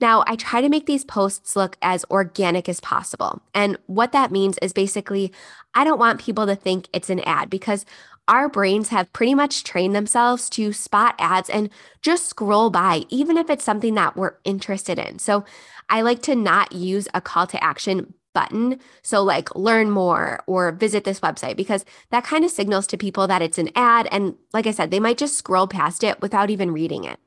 Now, 0.00 0.24
I 0.26 0.36
try 0.36 0.60
to 0.60 0.68
make 0.68 0.86
these 0.86 1.04
posts 1.04 1.56
look 1.56 1.76
as 1.82 2.04
organic 2.10 2.68
as 2.68 2.80
possible. 2.80 3.42
And 3.54 3.76
what 3.86 4.12
that 4.12 4.30
means 4.30 4.58
is 4.58 4.72
basically, 4.72 5.32
I 5.74 5.84
don't 5.84 5.98
want 5.98 6.20
people 6.20 6.46
to 6.46 6.56
think 6.56 6.88
it's 6.92 7.10
an 7.10 7.20
ad 7.20 7.50
because 7.50 7.84
our 8.28 8.48
brains 8.48 8.90
have 8.90 9.12
pretty 9.12 9.34
much 9.34 9.64
trained 9.64 9.94
themselves 9.94 10.50
to 10.50 10.72
spot 10.72 11.14
ads 11.18 11.48
and 11.48 11.70
just 12.02 12.26
scroll 12.26 12.70
by, 12.70 13.04
even 13.08 13.38
if 13.38 13.48
it's 13.48 13.64
something 13.64 13.94
that 13.94 14.16
we're 14.16 14.34
interested 14.44 14.98
in. 14.98 15.18
So 15.18 15.44
I 15.88 16.02
like 16.02 16.20
to 16.22 16.36
not 16.36 16.72
use 16.72 17.08
a 17.14 17.20
call 17.20 17.46
to 17.46 17.64
action 17.64 18.12
button. 18.34 18.78
So, 19.02 19.22
like, 19.24 19.54
learn 19.56 19.90
more 19.90 20.44
or 20.46 20.70
visit 20.70 21.04
this 21.04 21.20
website, 21.20 21.56
because 21.56 21.84
that 22.10 22.22
kind 22.22 22.44
of 22.44 22.50
signals 22.50 22.86
to 22.88 22.98
people 22.98 23.26
that 23.26 23.42
it's 23.42 23.58
an 23.58 23.70
ad. 23.74 24.06
And 24.12 24.36
like 24.52 24.66
I 24.66 24.70
said, 24.70 24.90
they 24.90 25.00
might 25.00 25.18
just 25.18 25.36
scroll 25.38 25.66
past 25.66 26.04
it 26.04 26.20
without 26.20 26.50
even 26.50 26.70
reading 26.70 27.04
it. 27.04 27.18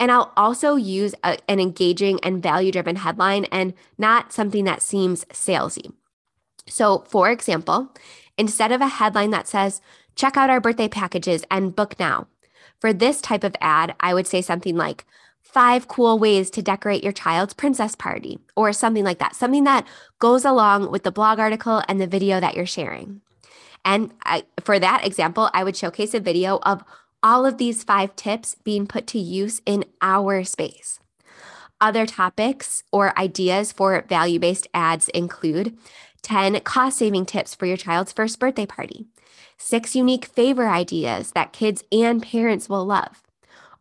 And 0.00 0.12
I'll 0.12 0.32
also 0.36 0.76
use 0.76 1.14
a, 1.24 1.38
an 1.48 1.60
engaging 1.60 2.20
and 2.22 2.42
value 2.42 2.70
driven 2.72 2.96
headline 2.96 3.46
and 3.46 3.74
not 3.96 4.32
something 4.32 4.64
that 4.64 4.82
seems 4.82 5.24
salesy. 5.26 5.92
So, 6.68 7.04
for 7.08 7.30
example, 7.30 7.92
instead 8.36 8.72
of 8.72 8.80
a 8.80 8.88
headline 8.88 9.30
that 9.30 9.48
says, 9.48 9.80
check 10.14 10.36
out 10.36 10.50
our 10.50 10.60
birthday 10.60 10.88
packages 10.88 11.44
and 11.50 11.74
book 11.74 11.98
now. 11.98 12.28
For 12.80 12.92
this 12.92 13.20
type 13.20 13.42
of 13.42 13.56
ad, 13.60 13.94
I 13.98 14.14
would 14.14 14.26
say 14.26 14.40
something 14.42 14.76
like, 14.76 15.04
five 15.42 15.88
cool 15.88 16.18
ways 16.18 16.50
to 16.50 16.60
decorate 16.60 17.02
your 17.02 17.12
child's 17.12 17.54
princess 17.54 17.94
party, 17.94 18.38
or 18.54 18.70
something 18.70 19.02
like 19.02 19.18
that, 19.18 19.34
something 19.34 19.64
that 19.64 19.86
goes 20.18 20.44
along 20.44 20.90
with 20.90 21.04
the 21.04 21.10
blog 21.10 21.38
article 21.38 21.82
and 21.88 21.98
the 21.98 22.06
video 22.06 22.38
that 22.38 22.54
you're 22.54 22.66
sharing. 22.66 23.22
And 23.82 24.12
I, 24.24 24.44
for 24.62 24.78
that 24.78 25.06
example, 25.06 25.48
I 25.54 25.64
would 25.64 25.76
showcase 25.76 26.12
a 26.12 26.20
video 26.20 26.58
of 26.64 26.84
all 27.22 27.44
of 27.44 27.58
these 27.58 27.84
five 27.84 28.14
tips 28.16 28.56
being 28.64 28.86
put 28.86 29.06
to 29.08 29.18
use 29.18 29.60
in 29.66 29.84
our 30.00 30.44
space. 30.44 31.00
Other 31.80 32.06
topics 32.06 32.82
or 32.90 33.16
ideas 33.18 33.70
for 33.72 34.04
value 34.08 34.38
based 34.38 34.66
ads 34.74 35.08
include 35.10 35.76
10 36.22 36.60
cost 36.60 36.98
saving 36.98 37.26
tips 37.26 37.54
for 37.54 37.66
your 37.66 37.76
child's 37.76 38.12
first 38.12 38.38
birthday 38.40 38.66
party, 38.66 39.06
six 39.56 39.94
unique 39.94 40.24
favor 40.26 40.68
ideas 40.68 41.32
that 41.32 41.52
kids 41.52 41.84
and 41.92 42.22
parents 42.22 42.68
will 42.68 42.84
love, 42.84 43.22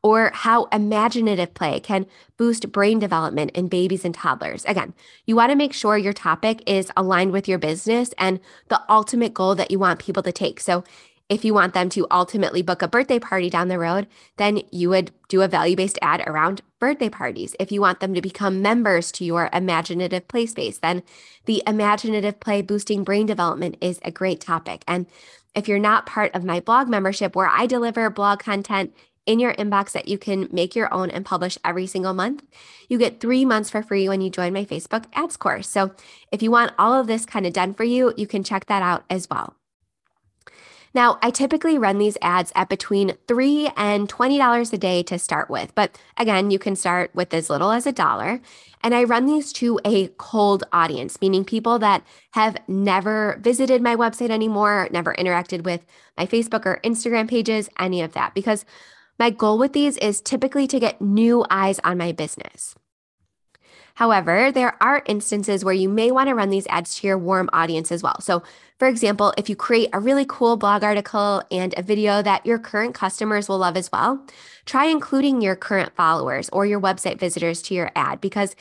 or 0.04 0.32
how 0.34 0.66
imaginative 0.66 1.56
play 1.56 1.80
can 1.80 2.06
boost 2.38 2.72
brain 2.72 3.00
development 3.00 3.50
in 3.52 3.68
babies 3.68 4.06
and 4.06 4.14
toddlers. 4.14 4.64
Again, 4.66 4.94
you 5.26 5.36
want 5.36 5.50
to 5.50 5.56
make 5.56 5.74
sure 5.74 5.98
your 5.98 6.14
topic 6.14 6.62
is 6.68 6.92
aligned 6.96 7.32
with 7.32 7.48
your 7.48 7.58
business 7.58 8.14
and 8.20 8.40
the 8.70 8.82
ultimate 8.90 9.34
goal 9.34 9.56
that 9.56 9.72
you 9.72 9.80
want 9.80 10.00
people 10.00 10.22
to 10.24 10.32
take. 10.32 10.60
So, 10.60 10.84
if 11.30 11.44
you 11.44 11.54
want 11.54 11.74
them 11.74 11.90
to 11.90 12.08
ultimately 12.10 12.62
book 12.62 12.82
a 12.82 12.88
birthday 12.88 13.20
party 13.20 13.50
down 13.50 13.68
the 13.68 13.80
road, 13.80 14.08
then 14.38 14.62
you 14.72 14.90
would 14.90 15.12
do 15.28 15.42
a 15.42 15.48
value 15.48 15.76
based 15.76 16.00
ad 16.02 16.24
around 16.26 16.62
birthday 16.80 17.10
parties. 17.10 17.56
If 17.60 17.72
you 17.72 17.82
want 17.82 18.00
them 18.00 18.14
to 18.14 18.22
become 18.22 18.62
members 18.62 19.12
to 19.14 19.26
your 19.26 19.50
imaginative 19.52 20.28
play 20.28 20.46
space, 20.46 20.78
then 20.78 21.04
the 21.46 21.62
imaginative 21.68 22.40
play 22.40 22.62
boosting 22.62 23.04
brain 23.04 23.26
development 23.26 23.78
is 23.82 24.00
a 24.04 24.12
great 24.12 24.40
topic. 24.40 24.84
And 24.88 25.06
if 25.54 25.68
you're 25.68 25.80
not 25.80 26.06
part 26.06 26.34
of 26.34 26.44
my 26.44 26.60
blog 26.60 26.88
membership, 26.88 27.36
where 27.36 27.50
I 27.50 27.66
deliver 27.66 28.10
blog 28.10 28.40
content 28.40 28.94
in 29.26 29.40
your 29.40 29.54
inbox 29.56 29.92
that 29.92 30.08
you 30.08 30.18
can 30.18 30.48
make 30.52 30.76
your 30.76 30.92
own 30.94 31.10
and 31.10 31.26
publish 31.26 31.58
every 31.66 31.86
single 31.86 32.14
month. 32.14 32.44
You 32.88 32.98
get 32.98 33.20
three 33.20 33.44
months 33.44 33.70
for 33.70 33.84
free 33.84 34.08
when 34.08 34.22
you 34.22 34.30
join 34.30 34.54
my 34.54 34.64
Facebook 34.64 35.04
ads 35.14 35.36
course. 35.36 35.68
So 35.68 35.92
if 36.32 36.42
you 36.42 36.50
want 36.50 36.72
all 36.80 36.94
of 36.94 37.08
this 37.08 37.26
kind 37.26 37.46
of 37.46 37.52
done 37.52 37.74
for 37.74 37.84
you, 37.84 38.14
you 38.16 38.26
can 38.26 38.44
check 38.44 38.68
that 38.68 38.82
out 38.82 39.04
as 39.10 39.30
well. 39.30 39.57
Now, 40.98 41.20
I 41.22 41.30
typically 41.30 41.78
run 41.78 42.00
these 42.00 42.18
ads 42.24 42.52
at 42.56 42.70
between 42.70 43.12
$3 43.28 43.72
and 43.78 44.10
$20 44.10 44.74
a 44.74 44.78
day 44.80 45.04
to 45.04 45.20
start 45.20 45.48
with. 45.48 45.76
But 45.76 45.96
again, 46.18 46.50
you 46.50 46.58
can 46.58 46.76
start 46.76 47.14
with 47.14 47.36
as 47.36 47.52
little 47.52 47.70
as 47.72 47.86
a 47.86 47.92
dollar. 47.92 48.42
And 48.82 48.96
I 48.96 49.04
run 49.04 49.28
these 49.28 49.54
to 49.54 49.80
a 49.86 50.08
cold 50.18 50.64
audience, 50.74 51.22
meaning 51.22 51.46
people 51.46 51.78
that 51.78 52.04
have 52.32 52.58
never 52.68 53.38
visited 53.44 53.80
my 53.80 53.96
website 53.96 54.32
anymore, 54.32 54.90
never 54.92 55.14
interacted 55.14 55.64
with 55.64 55.86
my 56.18 56.26
Facebook 56.26 56.66
or 56.66 56.80
Instagram 56.84 57.30
pages, 57.30 57.70
any 57.78 58.02
of 58.02 58.14
that. 58.14 58.34
Because 58.34 58.66
my 59.20 59.30
goal 59.30 59.60
with 59.60 59.74
these 59.74 59.98
is 59.98 60.20
typically 60.20 60.66
to 60.66 60.80
get 60.80 61.00
new 61.00 61.46
eyes 61.52 61.80
on 61.84 62.00
my 62.00 62.12
business. 62.12 62.74
However, 63.98 64.52
there 64.52 64.78
are 64.80 65.02
instances 65.08 65.66
where 65.66 65.74
you 65.74 65.90
may 65.90 66.12
want 66.12 66.30
to 66.30 66.36
run 66.36 66.52
these 66.52 66.68
ads 66.68 67.00
to 67.00 67.08
your 67.08 67.18
warm 67.18 67.50
audience 67.52 67.92
as 67.92 68.04
well. 68.04 68.22
So, 68.22 68.44
for 68.78 68.88
example, 68.88 69.34
if 69.40 69.50
you 69.50 69.56
create 69.56 69.90
a 69.92 70.00
really 70.00 70.24
cool 70.30 70.56
blog 70.56 70.84
article 70.84 71.42
and 71.50 71.74
a 71.76 71.82
video 71.82 72.22
that 72.22 72.46
your 72.46 72.60
current 72.60 72.94
customers 72.94 73.50
will 73.50 73.58
love 73.58 73.76
as 73.76 73.92
well, 73.92 74.24
try 74.68 74.86
including 74.86 75.42
your 75.42 75.56
current 75.56 75.96
followers 75.96 76.48
or 76.50 76.64
your 76.64 76.80
website 76.80 77.18
visitors 77.18 77.60
to 77.64 77.74
your 77.74 77.90
ad 77.96 78.22
because 78.22 78.56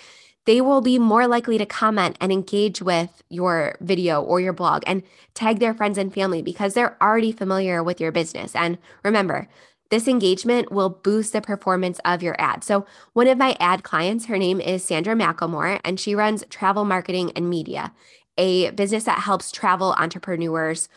they 0.46 0.62
will 0.62 0.80
be 0.80 0.98
more 0.98 1.26
likely 1.26 1.58
to 1.58 1.66
comment 1.66 2.16
and 2.18 2.32
engage 2.32 2.80
with 2.80 3.22
your 3.28 3.76
video 3.82 4.22
or 4.22 4.40
your 4.40 4.54
blog 4.54 4.84
and 4.86 5.02
tag 5.34 5.58
their 5.58 5.74
friends 5.74 5.98
and 5.98 6.14
family 6.14 6.40
because 6.40 6.72
they're 6.72 6.96
already 7.02 7.30
familiar 7.30 7.84
with 7.84 8.00
your 8.00 8.10
business. 8.10 8.56
And 8.56 8.78
remember, 9.04 9.50
this 9.90 10.08
engagement 10.08 10.72
will 10.72 10.88
boost 10.88 11.32
the 11.32 11.40
performance 11.40 12.00
of 12.04 12.22
your 12.22 12.36
ad. 12.40 12.64
So, 12.64 12.86
one 13.12 13.28
of 13.28 13.38
my 13.38 13.56
ad 13.60 13.82
clients, 13.82 14.26
her 14.26 14.38
name 14.38 14.60
is 14.60 14.84
Sandra 14.84 15.14
McElmore, 15.14 15.80
and 15.84 15.98
she 15.98 16.14
runs 16.14 16.44
travel 16.50 16.84
marketing 16.84 17.32
and 17.36 17.48
media, 17.48 17.92
a 18.38 18.70
business 18.70 19.04
that 19.04 19.20
helps 19.20 19.52
travel 19.52 19.94
entrepreneurs 19.98 20.88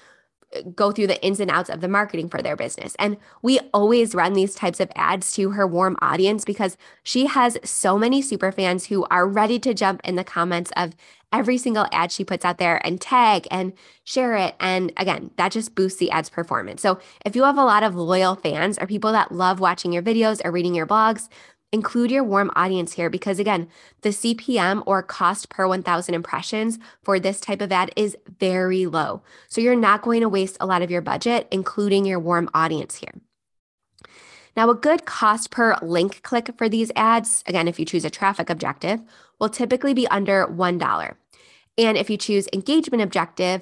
go 0.76 0.92
through 0.92 1.08
the 1.08 1.24
ins 1.24 1.40
and 1.40 1.52
outs 1.52 1.70
of 1.70 1.82
the 1.82 1.88
marketing 1.88 2.30
for 2.30 2.42
their 2.42 2.56
business. 2.56 2.96
And 2.98 3.18
we 3.42 3.60
always 3.74 4.16
run 4.16 4.34
these 4.34 4.56
types 4.56 4.80
of 4.80 4.92
ads 4.96 5.32
to 5.34 5.52
her 5.52 5.68
warm 5.68 5.96
audience 6.02 6.44
because 6.44 6.78
she 7.04 7.28
has 7.28 7.58
so 7.64 7.98
many 7.98 8.22
super 8.22 8.52
fans 8.52 8.88
who 8.88 9.06
are 9.12 9.28
ready 9.28 9.60
to 9.60 9.74
jump 9.74 10.02
in 10.04 10.16
the 10.16 10.24
comments 10.24 10.72
of 10.76 10.96
every 11.32 11.58
single 11.58 11.86
ad 11.92 12.12
she 12.12 12.24
puts 12.24 12.44
out 12.44 12.58
there 12.58 12.86
and 12.86 13.00
tag 13.00 13.48
and 13.52 13.74
share 14.04 14.36
it. 14.36 14.56
And 14.60 14.92
again, 14.98 15.30
that 15.38 15.52
just 15.52 15.76
boosts 15.76 16.00
the 16.00 16.10
ad's 16.10 16.30
performance. 16.30 16.82
So 16.82 17.00
if 17.26 17.36
you 17.36 17.44
have 17.44 17.58
a 17.58 17.64
lot 17.64 17.84
of 17.84 17.96
loyal 17.96 18.36
fans 18.36 18.80
or 18.80 18.88
people 18.88 19.12
that 19.12 19.32
love 19.32 19.60
watching 19.60 19.94
your 19.94 20.02
videos 20.04 20.42
or 20.44 20.52
reading 20.52 20.74
your 20.74 20.88
blogs, 20.88 21.30
Include 21.72 22.10
your 22.10 22.24
warm 22.24 22.50
audience 22.56 22.94
here 22.94 23.12
because, 23.12 23.38
again, 23.38 23.68
the 24.02 24.10
CPM 24.10 24.82
or 24.88 25.04
cost 25.04 25.50
per 25.50 25.68
1,000 25.68 26.16
impressions 26.16 26.80
for 27.04 27.20
this 27.20 27.40
type 27.40 27.62
of 27.62 27.72
ad 27.72 27.92
is 27.96 28.18
very 28.40 28.88
low. 28.88 29.22
So 29.50 29.62
you're 29.62 29.76
not 29.76 30.02
going 30.02 30.22
to 30.22 30.30
waste 30.30 30.58
a 30.60 30.66
lot 30.66 30.82
of 30.82 30.90
your 30.90 31.02
budget, 31.02 31.48
including 31.52 32.06
your 32.06 32.20
warm 32.20 32.50
audience 32.56 32.96
here. 32.96 33.14
Now, 34.58 34.70
a 34.72 34.76
good 34.76 35.06
cost 35.06 35.52
per 35.52 35.78
link 35.82 36.24
click 36.24 36.50
for 36.58 36.68
these 36.68 36.92
ads, 36.96 37.44
again, 37.46 37.68
if 37.68 37.80
you 37.80 37.86
choose 37.86 38.04
a 38.04 38.10
traffic 38.10 38.50
objective, 38.50 39.02
will 39.40 39.50
typically 39.50 39.94
be 39.94 40.08
under 40.08 40.48
$1. 40.48 41.16
And 41.78 41.98
if 41.98 42.10
you 42.10 42.18
choose 42.18 42.48
engagement 42.52 43.04
objective, 43.04 43.62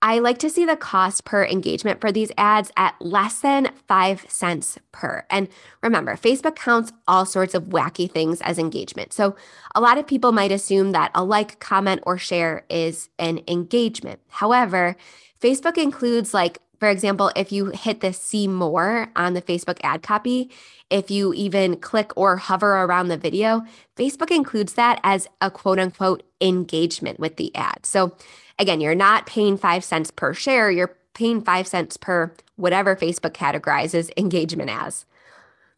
I 0.00 0.20
like 0.20 0.38
to 0.38 0.50
see 0.50 0.64
the 0.64 0.76
cost 0.76 1.24
per 1.24 1.44
engagement 1.44 2.00
for 2.00 2.12
these 2.12 2.30
ads 2.38 2.70
at 2.76 2.94
less 3.00 3.40
than 3.40 3.72
five 3.88 4.24
cents 4.28 4.78
per. 4.92 5.26
And 5.28 5.48
remember, 5.82 6.14
Facebook 6.14 6.54
counts 6.54 6.92
all 7.08 7.26
sorts 7.26 7.54
of 7.54 7.64
wacky 7.64 8.10
things 8.10 8.40
as 8.42 8.58
engagement. 8.58 9.12
So 9.12 9.34
a 9.74 9.80
lot 9.80 9.98
of 9.98 10.06
people 10.06 10.30
might 10.30 10.52
assume 10.52 10.92
that 10.92 11.10
a 11.14 11.24
like, 11.24 11.58
comment, 11.58 12.02
or 12.06 12.16
share 12.16 12.64
is 12.70 13.08
an 13.18 13.40
engagement. 13.48 14.20
However, 14.28 14.96
Facebook 15.40 15.76
includes 15.76 16.32
like 16.32 16.60
for 16.78 16.88
example, 16.88 17.32
if 17.34 17.50
you 17.50 17.66
hit 17.66 18.00
the 18.00 18.12
see 18.12 18.46
more 18.46 19.10
on 19.16 19.34
the 19.34 19.42
Facebook 19.42 19.78
ad 19.82 20.02
copy, 20.02 20.50
if 20.90 21.10
you 21.10 21.34
even 21.34 21.76
click 21.76 22.12
or 22.16 22.36
hover 22.36 22.72
around 22.72 23.08
the 23.08 23.16
video, 23.16 23.64
Facebook 23.96 24.30
includes 24.30 24.74
that 24.74 25.00
as 25.02 25.26
a 25.40 25.50
quote 25.50 25.80
unquote 25.80 26.22
engagement 26.40 27.18
with 27.18 27.36
the 27.36 27.54
ad. 27.56 27.84
So 27.84 28.16
Again, 28.58 28.80
you're 28.80 28.94
not 28.94 29.26
paying 29.26 29.56
five 29.56 29.84
cents 29.84 30.10
per 30.10 30.34
share, 30.34 30.70
you're 30.70 30.96
paying 31.14 31.42
five 31.42 31.66
cents 31.66 31.96
per 31.96 32.32
whatever 32.56 32.96
Facebook 32.96 33.32
categorizes 33.32 34.10
engagement 34.16 34.70
as. 34.70 35.04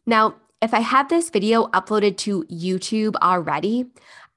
Now, 0.05 0.35
if 0.61 0.73
I 0.73 0.79
have 0.79 1.09
this 1.09 1.29
video 1.29 1.67
uploaded 1.67 2.17
to 2.17 2.43
YouTube 2.43 3.15
already, 3.21 3.87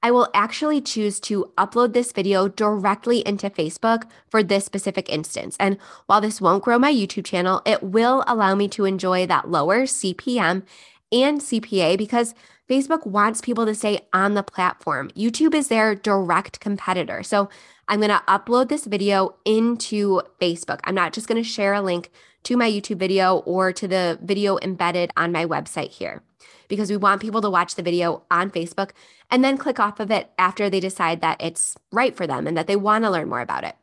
I 0.01 0.11
will 0.11 0.29
actually 0.33 0.81
choose 0.81 1.19
to 1.21 1.51
upload 1.57 1.93
this 1.93 2.11
video 2.11 2.47
directly 2.47 3.25
into 3.25 3.49
Facebook 3.49 4.03
for 4.29 4.43
this 4.43 4.65
specific 4.65 5.09
instance. 5.09 5.55
And 5.59 5.77
while 6.05 6.21
this 6.21 6.39
won't 6.39 6.63
grow 6.63 6.77
my 6.77 6.91
YouTube 6.93 7.25
channel, 7.25 7.61
it 7.65 7.81
will 7.81 8.23
allow 8.27 8.53
me 8.53 8.67
to 8.69 8.85
enjoy 8.85 9.25
that 9.25 9.49
lower 9.49 9.83
CPM 9.83 10.63
and 11.11 11.41
CPA 11.41 11.97
because 11.97 12.35
Facebook 12.69 13.05
wants 13.05 13.41
people 13.41 13.65
to 13.65 13.75
stay 13.75 13.99
on 14.13 14.33
the 14.33 14.43
platform. 14.43 15.09
YouTube 15.11 15.53
is 15.53 15.67
their 15.67 15.95
direct 15.95 16.59
competitor. 16.59 17.23
So 17.23 17.49
I'm 17.87 17.99
going 17.99 18.09
to 18.09 18.23
upload 18.27 18.69
this 18.69 18.85
video 18.85 19.35
into 19.45 20.21
Facebook. 20.41 20.79
I'm 20.83 20.95
not 20.95 21.13
just 21.13 21.27
going 21.27 21.41
to 21.41 21.47
share 21.47 21.73
a 21.73 21.81
link 21.81 22.11
to 22.43 22.57
my 22.57 22.69
YouTube 22.69 22.97
video 22.97 23.37
or 23.39 23.71
to 23.73 23.87
the 23.87 24.19
video 24.21 24.57
embedded 24.61 25.11
on 25.15 25.31
my 25.31 25.45
website 25.45 25.89
here 25.89 26.23
because 26.67 26.89
we 26.89 26.97
want 26.97 27.21
people 27.21 27.41
to 27.41 27.49
watch 27.49 27.75
the 27.75 27.83
video 27.83 28.23
on 28.31 28.49
Facebook 28.51 28.91
and 29.29 29.43
then 29.43 29.57
click 29.57 29.79
off 29.79 29.99
of 29.99 30.11
it 30.11 30.31
after 30.37 30.69
they 30.69 30.79
decide 30.79 31.21
that 31.21 31.41
it's 31.41 31.75
right 31.91 32.15
for 32.15 32.27
them 32.27 32.47
and 32.47 32.57
that 32.57 32.67
they 32.67 32.75
want 32.75 33.03
to 33.03 33.09
learn 33.09 33.29
more 33.29 33.41
about 33.41 33.63
it. 33.63 33.75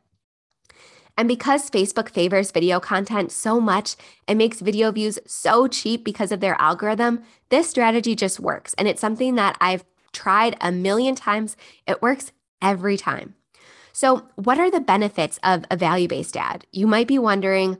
And 1.17 1.27
because 1.27 1.69
Facebook 1.69 2.09
favors 2.09 2.51
video 2.51 2.79
content 2.79 3.31
so 3.31 3.61
much 3.61 3.95
and 4.27 4.37
makes 4.37 4.61
video 4.61 4.91
views 4.91 5.19
so 5.27 5.67
cheap 5.67 6.03
because 6.03 6.31
of 6.31 6.39
their 6.39 6.59
algorithm, 6.59 7.23
this 7.49 7.69
strategy 7.69 8.15
just 8.15 8.39
works. 8.39 8.73
And 8.75 8.87
it's 8.87 9.01
something 9.01 9.35
that 9.35 9.55
I've 9.61 9.85
tried 10.11 10.57
a 10.59 10.71
million 10.71 11.13
times. 11.13 11.55
It 11.85 12.01
works 12.01 12.31
every 12.61 12.97
time. 12.97 13.35
So, 13.93 14.27
what 14.35 14.59
are 14.59 14.71
the 14.71 14.79
benefits 14.79 15.39
of 15.43 15.65
a 15.69 15.77
value 15.77 16.07
based 16.07 16.35
ad? 16.35 16.65
You 16.71 16.87
might 16.87 17.07
be 17.07 17.19
wondering, 17.19 17.77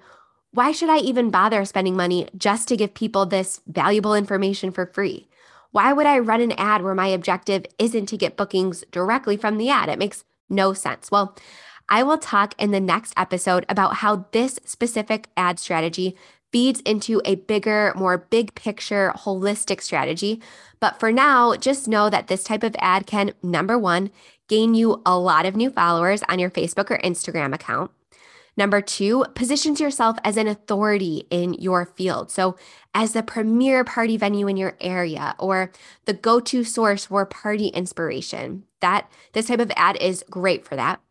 why 0.51 0.71
should 0.71 0.89
I 0.89 0.97
even 0.99 1.31
bother 1.31 1.65
spending 1.65 1.95
money 1.95 2.27
just 2.37 2.67
to 2.67 2.77
give 2.77 2.93
people 2.93 3.25
this 3.25 3.61
valuable 3.65 4.13
information 4.13 4.71
for 4.71 4.85
free? 4.85 5.27
Why 5.71 5.91
would 5.91 6.05
I 6.05 6.19
run 6.19 6.41
an 6.41 6.51
ad 6.51 6.83
where 6.83 6.93
my 6.93 7.07
objective 7.07 7.65
isn't 7.79 8.05
to 8.07 8.17
get 8.17 8.37
bookings 8.37 8.83
directly 8.91 9.37
from 9.37 9.57
the 9.57 9.71
ad? 9.71 9.89
It 9.89 9.97
makes 9.97 10.23
no 10.49 10.73
sense. 10.73 11.09
Well, 11.09 11.35
I 11.89 12.03
will 12.03 12.19
talk 12.19 12.53
in 12.61 12.69
the 12.69 12.79
next 12.79 13.13
episode 13.17 13.65
about 13.67 13.95
how 13.95 14.27
this 14.31 14.59
specific 14.65 15.29
ad 15.35 15.59
strategy 15.59 16.15
feeds 16.53 16.79
into 16.81 17.21
a 17.25 17.35
bigger, 17.35 17.91
more 17.97 18.19
big 18.19 18.55
picture, 18.55 19.11
holistic 19.17 19.81
strategy. 19.81 20.41
But 20.79 20.99
for 20.99 21.11
now, 21.11 21.55
just 21.55 21.87
know 21.87 22.09
that 22.09 22.27
this 22.27 22.43
type 22.43 22.63
of 22.63 22.75
ad 22.79 23.07
can, 23.07 23.33
number 23.41 23.77
one, 23.77 24.11
gain 24.47 24.75
you 24.75 25.01
a 25.05 25.17
lot 25.17 25.45
of 25.45 25.55
new 25.55 25.69
followers 25.69 26.23
on 26.29 26.39
your 26.39 26.51
Facebook 26.51 26.91
or 26.91 26.99
Instagram 26.99 27.53
account. 27.53 27.91
Number 28.55 28.81
two, 28.81 29.25
positions 29.33 29.81
yourself 29.81 30.17
as 30.23 30.37
an 30.37 30.47
authority 30.47 31.25
in 31.31 31.55
your 31.55 31.87
field. 31.87 32.29
So, 32.29 32.55
as 32.93 33.13
the 33.13 33.23
premier 33.23 33.83
party 33.83 34.15
venue 34.15 34.47
in 34.47 34.57
your 34.57 34.77
area 34.79 35.33
or 35.39 35.71
the 36.05 36.13
go 36.13 36.39
to 36.41 36.63
source 36.63 37.07
for 37.07 37.25
party 37.25 37.69
inspiration. 37.69 38.65
That 38.79 39.11
this 39.31 39.47
type 39.47 39.59
of 39.59 39.71
ad 39.75 39.97
is 39.99 40.23
great 40.29 40.63
for 40.65 40.75
that. 40.75 41.01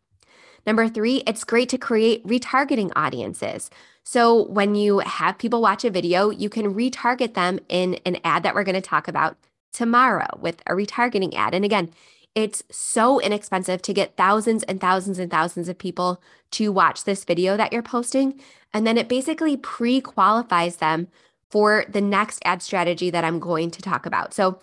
Number 0.65 0.87
three, 0.87 1.23
it's 1.27 1.43
great 1.43 1.69
to 1.69 1.77
create 1.77 2.25
retargeting 2.25 2.91
audiences. 2.95 3.69
So, 4.03 4.47
when 4.47 4.75
you 4.75 4.99
have 4.99 5.37
people 5.37 5.61
watch 5.61 5.85
a 5.85 5.89
video, 5.89 6.29
you 6.29 6.49
can 6.49 6.73
retarget 6.73 7.33
them 7.33 7.59
in 7.69 7.95
an 8.05 8.17
ad 8.23 8.43
that 8.43 8.55
we're 8.55 8.63
going 8.63 8.75
to 8.75 8.81
talk 8.81 9.07
about 9.07 9.37
tomorrow 9.71 10.37
with 10.39 10.61
a 10.67 10.73
retargeting 10.73 11.33
ad. 11.35 11.53
And 11.53 11.65
again, 11.65 11.91
it's 12.35 12.63
so 12.71 13.19
inexpensive 13.19 13.81
to 13.83 13.93
get 13.93 14.17
thousands 14.17 14.63
and 14.63 14.81
thousands 14.81 15.19
and 15.19 15.29
thousands 15.29 15.69
of 15.69 15.77
people 15.77 16.21
to 16.51 16.71
watch 16.71 17.03
this 17.03 17.23
video 17.23 17.55
that 17.57 17.71
you're 17.71 17.83
posting. 17.83 18.39
And 18.73 18.87
then 18.87 18.97
it 18.97 19.07
basically 19.07 19.55
pre 19.57 20.01
qualifies 20.01 20.77
them 20.77 21.07
for 21.49 21.85
the 21.87 22.01
next 22.01 22.41
ad 22.43 22.61
strategy 22.63 23.11
that 23.11 23.23
I'm 23.23 23.39
going 23.39 23.69
to 23.71 23.81
talk 23.81 24.05
about. 24.05 24.33
So 24.33 24.59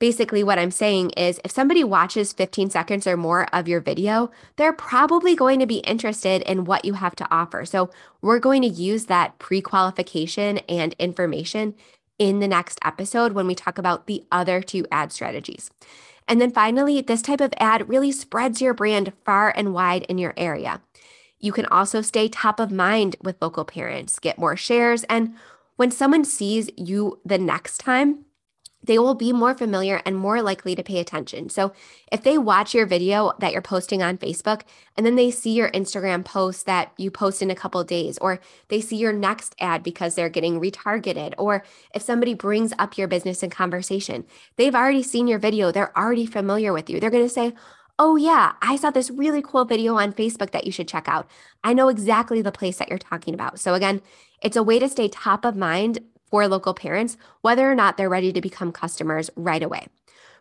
basically, 0.00 0.42
what 0.42 0.58
I'm 0.58 0.72
saying 0.72 1.10
is 1.10 1.40
if 1.44 1.52
somebody 1.52 1.84
watches 1.84 2.32
15 2.32 2.70
seconds 2.70 3.06
or 3.06 3.16
more 3.16 3.46
of 3.54 3.68
your 3.68 3.80
video, 3.80 4.32
they're 4.56 4.72
probably 4.72 5.36
going 5.36 5.60
to 5.60 5.66
be 5.66 5.78
interested 5.78 6.42
in 6.42 6.64
what 6.64 6.84
you 6.84 6.94
have 6.94 7.14
to 7.16 7.28
offer. 7.30 7.64
So 7.64 7.90
we're 8.20 8.40
going 8.40 8.62
to 8.62 8.68
use 8.68 9.06
that 9.06 9.38
pre 9.38 9.60
qualification 9.60 10.58
and 10.68 10.96
information 10.98 11.74
in 12.18 12.40
the 12.40 12.48
next 12.48 12.80
episode 12.84 13.32
when 13.32 13.46
we 13.46 13.54
talk 13.54 13.78
about 13.78 14.06
the 14.08 14.24
other 14.32 14.60
two 14.60 14.84
ad 14.90 15.12
strategies. 15.12 15.70
And 16.26 16.40
then 16.40 16.50
finally, 16.50 17.00
this 17.00 17.22
type 17.22 17.40
of 17.40 17.54
ad 17.58 17.88
really 17.88 18.12
spreads 18.12 18.60
your 18.60 18.74
brand 18.74 19.12
far 19.24 19.52
and 19.56 19.72
wide 19.74 20.02
in 20.04 20.18
your 20.18 20.34
area. 20.36 20.80
You 21.38 21.52
can 21.52 21.66
also 21.66 22.02
stay 22.02 22.28
top 22.28 22.60
of 22.60 22.70
mind 22.70 23.16
with 23.22 23.40
local 23.40 23.64
parents, 23.64 24.18
get 24.18 24.38
more 24.38 24.56
shares, 24.56 25.04
and 25.04 25.34
when 25.76 25.90
someone 25.90 26.24
sees 26.26 26.70
you 26.76 27.18
the 27.24 27.38
next 27.38 27.78
time, 27.78 28.26
they 28.82 28.98
will 28.98 29.14
be 29.14 29.32
more 29.32 29.54
familiar 29.54 30.00
and 30.04 30.16
more 30.16 30.42
likely 30.42 30.74
to 30.74 30.82
pay 30.82 30.98
attention. 30.98 31.48
So, 31.48 31.72
if 32.10 32.22
they 32.22 32.38
watch 32.38 32.74
your 32.74 32.86
video 32.86 33.32
that 33.38 33.52
you're 33.52 33.62
posting 33.62 34.02
on 34.02 34.18
Facebook 34.18 34.62
and 34.96 35.04
then 35.04 35.16
they 35.16 35.30
see 35.30 35.52
your 35.52 35.70
Instagram 35.70 36.24
post 36.24 36.66
that 36.66 36.92
you 36.96 37.10
post 37.10 37.42
in 37.42 37.50
a 37.50 37.54
couple 37.54 37.82
days, 37.84 38.18
or 38.18 38.40
they 38.68 38.80
see 38.80 38.96
your 38.96 39.12
next 39.12 39.54
ad 39.60 39.82
because 39.82 40.14
they're 40.14 40.28
getting 40.28 40.60
retargeted, 40.60 41.34
or 41.38 41.64
if 41.94 42.02
somebody 42.02 42.34
brings 42.34 42.72
up 42.78 42.96
your 42.96 43.08
business 43.08 43.42
in 43.42 43.50
conversation, 43.50 44.24
they've 44.56 44.74
already 44.74 45.02
seen 45.02 45.26
your 45.26 45.38
video, 45.38 45.70
they're 45.70 45.96
already 45.96 46.26
familiar 46.26 46.72
with 46.72 46.88
you. 46.88 47.00
They're 47.00 47.10
going 47.10 47.24
to 47.24 47.28
say, 47.28 47.54
Oh, 48.02 48.16
yeah, 48.16 48.54
I 48.62 48.76
saw 48.76 48.90
this 48.90 49.10
really 49.10 49.42
cool 49.42 49.66
video 49.66 49.96
on 49.96 50.14
Facebook 50.14 50.52
that 50.52 50.64
you 50.64 50.72
should 50.72 50.88
check 50.88 51.06
out. 51.06 51.28
I 51.62 51.74
know 51.74 51.88
exactly 51.88 52.40
the 52.40 52.50
place 52.50 52.78
that 52.78 52.88
you're 52.88 52.96
talking 52.96 53.34
about. 53.34 53.60
So, 53.60 53.74
again, 53.74 54.00
it's 54.42 54.56
a 54.56 54.62
way 54.62 54.78
to 54.78 54.88
stay 54.88 55.08
top 55.08 55.44
of 55.44 55.54
mind 55.54 55.98
for 56.30 56.46
local 56.48 56.74
parents, 56.74 57.16
whether 57.40 57.70
or 57.70 57.74
not 57.74 57.96
they're 57.96 58.08
ready 58.08 58.32
to 58.32 58.40
become 58.40 58.72
customers 58.72 59.30
right 59.36 59.62
away. 59.62 59.88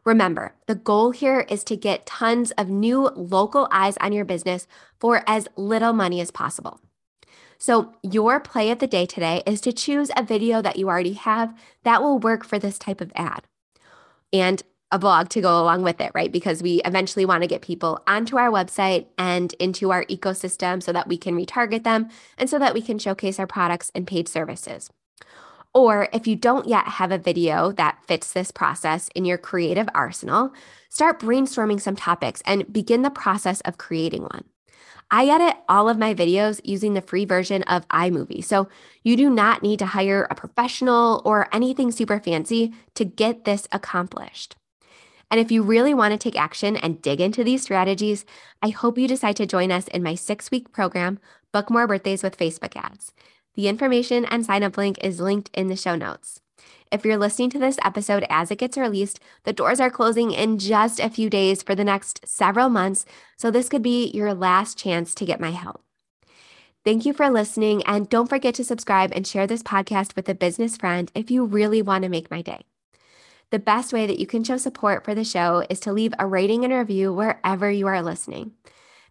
Remember, 0.05 0.53
the 0.67 0.75
goal 0.75 1.11
here 1.11 1.45
is 1.49 1.63
to 1.65 1.75
get 1.75 2.05
tons 2.05 2.51
of 2.51 2.69
new 2.69 3.09
local 3.15 3.67
eyes 3.71 3.97
on 3.97 4.13
your 4.13 4.25
business 4.25 4.67
for 4.99 5.23
as 5.27 5.47
little 5.55 5.93
money 5.93 6.21
as 6.21 6.31
possible. 6.31 6.79
So, 7.57 7.93
your 8.01 8.39
play 8.39 8.71
of 8.71 8.79
the 8.79 8.87
day 8.87 9.05
today 9.05 9.43
is 9.45 9.59
to 9.61 9.73
choose 9.73 10.09
a 10.15 10.23
video 10.23 10.61
that 10.61 10.77
you 10.77 10.87
already 10.87 11.13
have 11.13 11.53
that 11.83 12.01
will 12.01 12.17
work 12.17 12.45
for 12.45 12.57
this 12.57 12.79
type 12.79 13.01
of 13.01 13.11
ad 13.15 13.43
and 14.31 14.63
a 14.91 14.97
blog 14.97 15.29
to 15.29 15.41
go 15.41 15.61
along 15.61 15.83
with 15.83 16.01
it, 16.01 16.11
right? 16.15 16.31
Because 16.31 16.63
we 16.63 16.81
eventually 16.85 17.25
want 17.25 17.43
to 17.43 17.47
get 17.47 17.61
people 17.61 18.01
onto 18.07 18.37
our 18.37 18.49
website 18.49 19.07
and 19.17 19.53
into 19.59 19.91
our 19.91 20.05
ecosystem 20.05 20.81
so 20.81 20.91
that 20.93 21.07
we 21.07 21.17
can 21.17 21.35
retarget 21.35 21.83
them 21.83 22.09
and 22.37 22.49
so 22.49 22.57
that 22.57 22.73
we 22.73 22.81
can 22.81 22.97
showcase 22.97 23.39
our 23.39 23.47
products 23.47 23.91
and 23.93 24.07
paid 24.07 24.27
services. 24.27 24.89
Or 25.73 26.09
if 26.11 26.25
you 26.25 26.35
don't 26.35 26.67
yet 26.67 26.87
have 26.87 27.11
a 27.11 27.17
video 27.17 27.71
that 27.73 28.03
fits 28.07 28.33
this 28.33 28.51
process 28.51 29.09
in 29.13 29.25
your 29.25 29.37
creative 29.37 29.87
arsenal, 29.93 30.51
start 30.89 31.19
brainstorming 31.19 31.79
some 31.79 31.95
topics 31.95 32.41
and 32.45 32.71
begin 32.71 33.03
the 33.03 33.11
process 33.11 33.61
of 33.61 33.77
creating 33.77 34.23
one. 34.23 34.45
I 35.11 35.27
edit 35.27 35.55
all 35.67 35.89
of 35.89 35.97
my 35.97 36.13
videos 36.13 36.61
using 36.63 36.93
the 36.93 37.01
free 37.01 37.25
version 37.25 37.63
of 37.63 37.87
iMovie, 37.89 38.43
so 38.43 38.69
you 39.03 39.17
do 39.17 39.29
not 39.29 39.63
need 39.63 39.79
to 39.79 39.87
hire 39.87 40.27
a 40.29 40.35
professional 40.35 41.23
or 41.25 41.47
anything 41.51 41.91
super 41.91 42.19
fancy 42.19 42.73
to 42.93 43.05
get 43.05 43.43
this 43.43 43.67
accomplished. 43.71 44.55
And 45.31 45.39
if 45.39 45.51
you 45.51 45.63
really 45.63 45.93
want 45.93 46.11
to 46.11 46.17
take 46.17 46.39
action 46.39 46.75
and 46.75 47.01
dig 47.01 47.21
into 47.21 47.43
these 47.43 47.61
strategies, 47.61 48.25
I 48.61 48.69
hope 48.69 48.97
you 48.97 49.07
decide 49.07 49.35
to 49.37 49.45
join 49.45 49.71
us 49.71 49.87
in 49.87 50.03
my 50.03 50.15
six 50.15 50.51
week 50.51 50.71
program, 50.71 51.19
Book 51.51 51.69
More 51.69 51.87
Birthdays 51.87 52.23
with 52.23 52.37
Facebook 52.37 52.75
Ads. 52.75 53.11
The 53.59 53.67
information 53.67 54.23
and 54.23 54.45
sign 54.45 54.63
up 54.63 54.77
link 54.77 54.97
is 55.03 55.19
linked 55.19 55.49
in 55.53 55.67
the 55.67 55.75
show 55.75 55.93
notes. 55.97 56.39
If 56.93 57.03
you're 57.03 57.17
listening 57.17 57.49
to 57.49 57.59
this 57.59 57.77
episode 57.83 58.25
as 58.29 58.51
it 58.51 58.57
gets 58.57 58.77
released, 58.77 59.19
the 59.43 59.51
doors 59.51 59.81
are 59.81 59.89
closing 59.89 60.31
in 60.31 60.59
just 60.59 61.01
a 61.01 61.09
few 61.09 61.29
days 61.29 61.61
for 61.61 61.75
the 61.75 61.83
next 61.83 62.25
several 62.25 62.69
months, 62.69 63.05
so 63.35 63.51
this 63.51 63.67
could 63.67 63.81
be 63.81 64.11
your 64.11 64.33
last 64.33 64.77
chance 64.77 65.13
to 65.13 65.25
get 65.25 65.41
my 65.41 65.51
help. 65.51 65.83
Thank 66.85 67.05
you 67.05 67.11
for 67.11 67.29
listening, 67.29 67.83
and 67.83 68.07
don't 68.07 68.29
forget 68.29 68.55
to 68.55 68.63
subscribe 68.63 69.11
and 69.13 69.27
share 69.27 69.45
this 69.45 69.61
podcast 69.61 70.15
with 70.15 70.29
a 70.29 70.33
business 70.33 70.77
friend 70.77 71.11
if 71.13 71.29
you 71.29 71.43
really 71.43 71.81
want 71.81 72.03
to 72.03 72.09
make 72.09 72.31
my 72.31 72.41
day. 72.41 72.61
The 73.49 73.59
best 73.59 73.91
way 73.91 74.07
that 74.07 74.19
you 74.19 74.25
can 74.25 74.45
show 74.45 74.55
support 74.55 75.03
for 75.03 75.13
the 75.13 75.25
show 75.25 75.65
is 75.69 75.81
to 75.81 75.91
leave 75.91 76.13
a 76.17 76.25
rating 76.25 76.63
and 76.63 76.73
review 76.73 77.11
wherever 77.11 77.69
you 77.69 77.87
are 77.87 78.01
listening. 78.01 78.53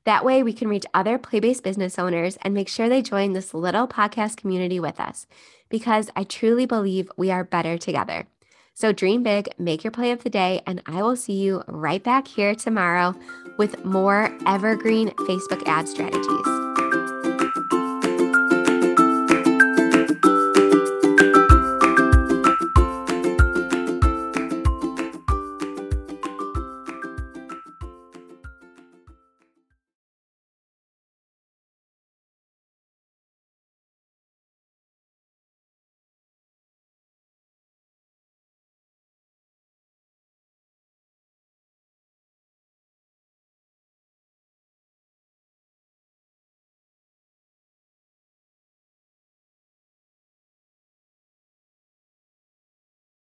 That 0.05 0.25
way, 0.25 0.43
we 0.43 0.53
can 0.53 0.69
reach 0.69 0.87
other 0.95 1.19
play 1.19 1.41
based 1.41 1.63
business 1.63 1.99
owners 1.99 2.39
and 2.43 2.55
make 2.55 2.69
sure 2.69 2.89
they 2.89 3.03
join 3.03 3.33
this 3.33 3.55
little 3.55 3.87
podcast 3.87 4.37
community 4.37 4.81
with 4.81 5.01
us 5.01 5.27
because 5.69 6.11
I 6.17 6.25
truly 6.25 6.67
believe 6.67 7.11
we 7.17 7.31
are 7.31 7.45
better 7.45 7.77
together. 7.77 8.27
So 8.75 8.93
dream 8.93 9.23
big, 9.23 9.49
make 9.59 9.83
your 9.83 9.91
play 9.91 10.13
of 10.13 10.23
the 10.23 10.31
day, 10.31 10.63
and 10.67 10.81
I 10.87 11.03
will 11.03 11.17
see 11.17 11.33
you 11.33 11.65
right 11.67 12.03
back 12.03 12.29
here 12.29 12.55
tomorrow 12.55 13.15
with 13.59 13.85
more 13.85 14.37
evergreen 14.47 15.09
Facebook 15.11 15.67
ad 15.67 15.89
strategies. 15.89 16.68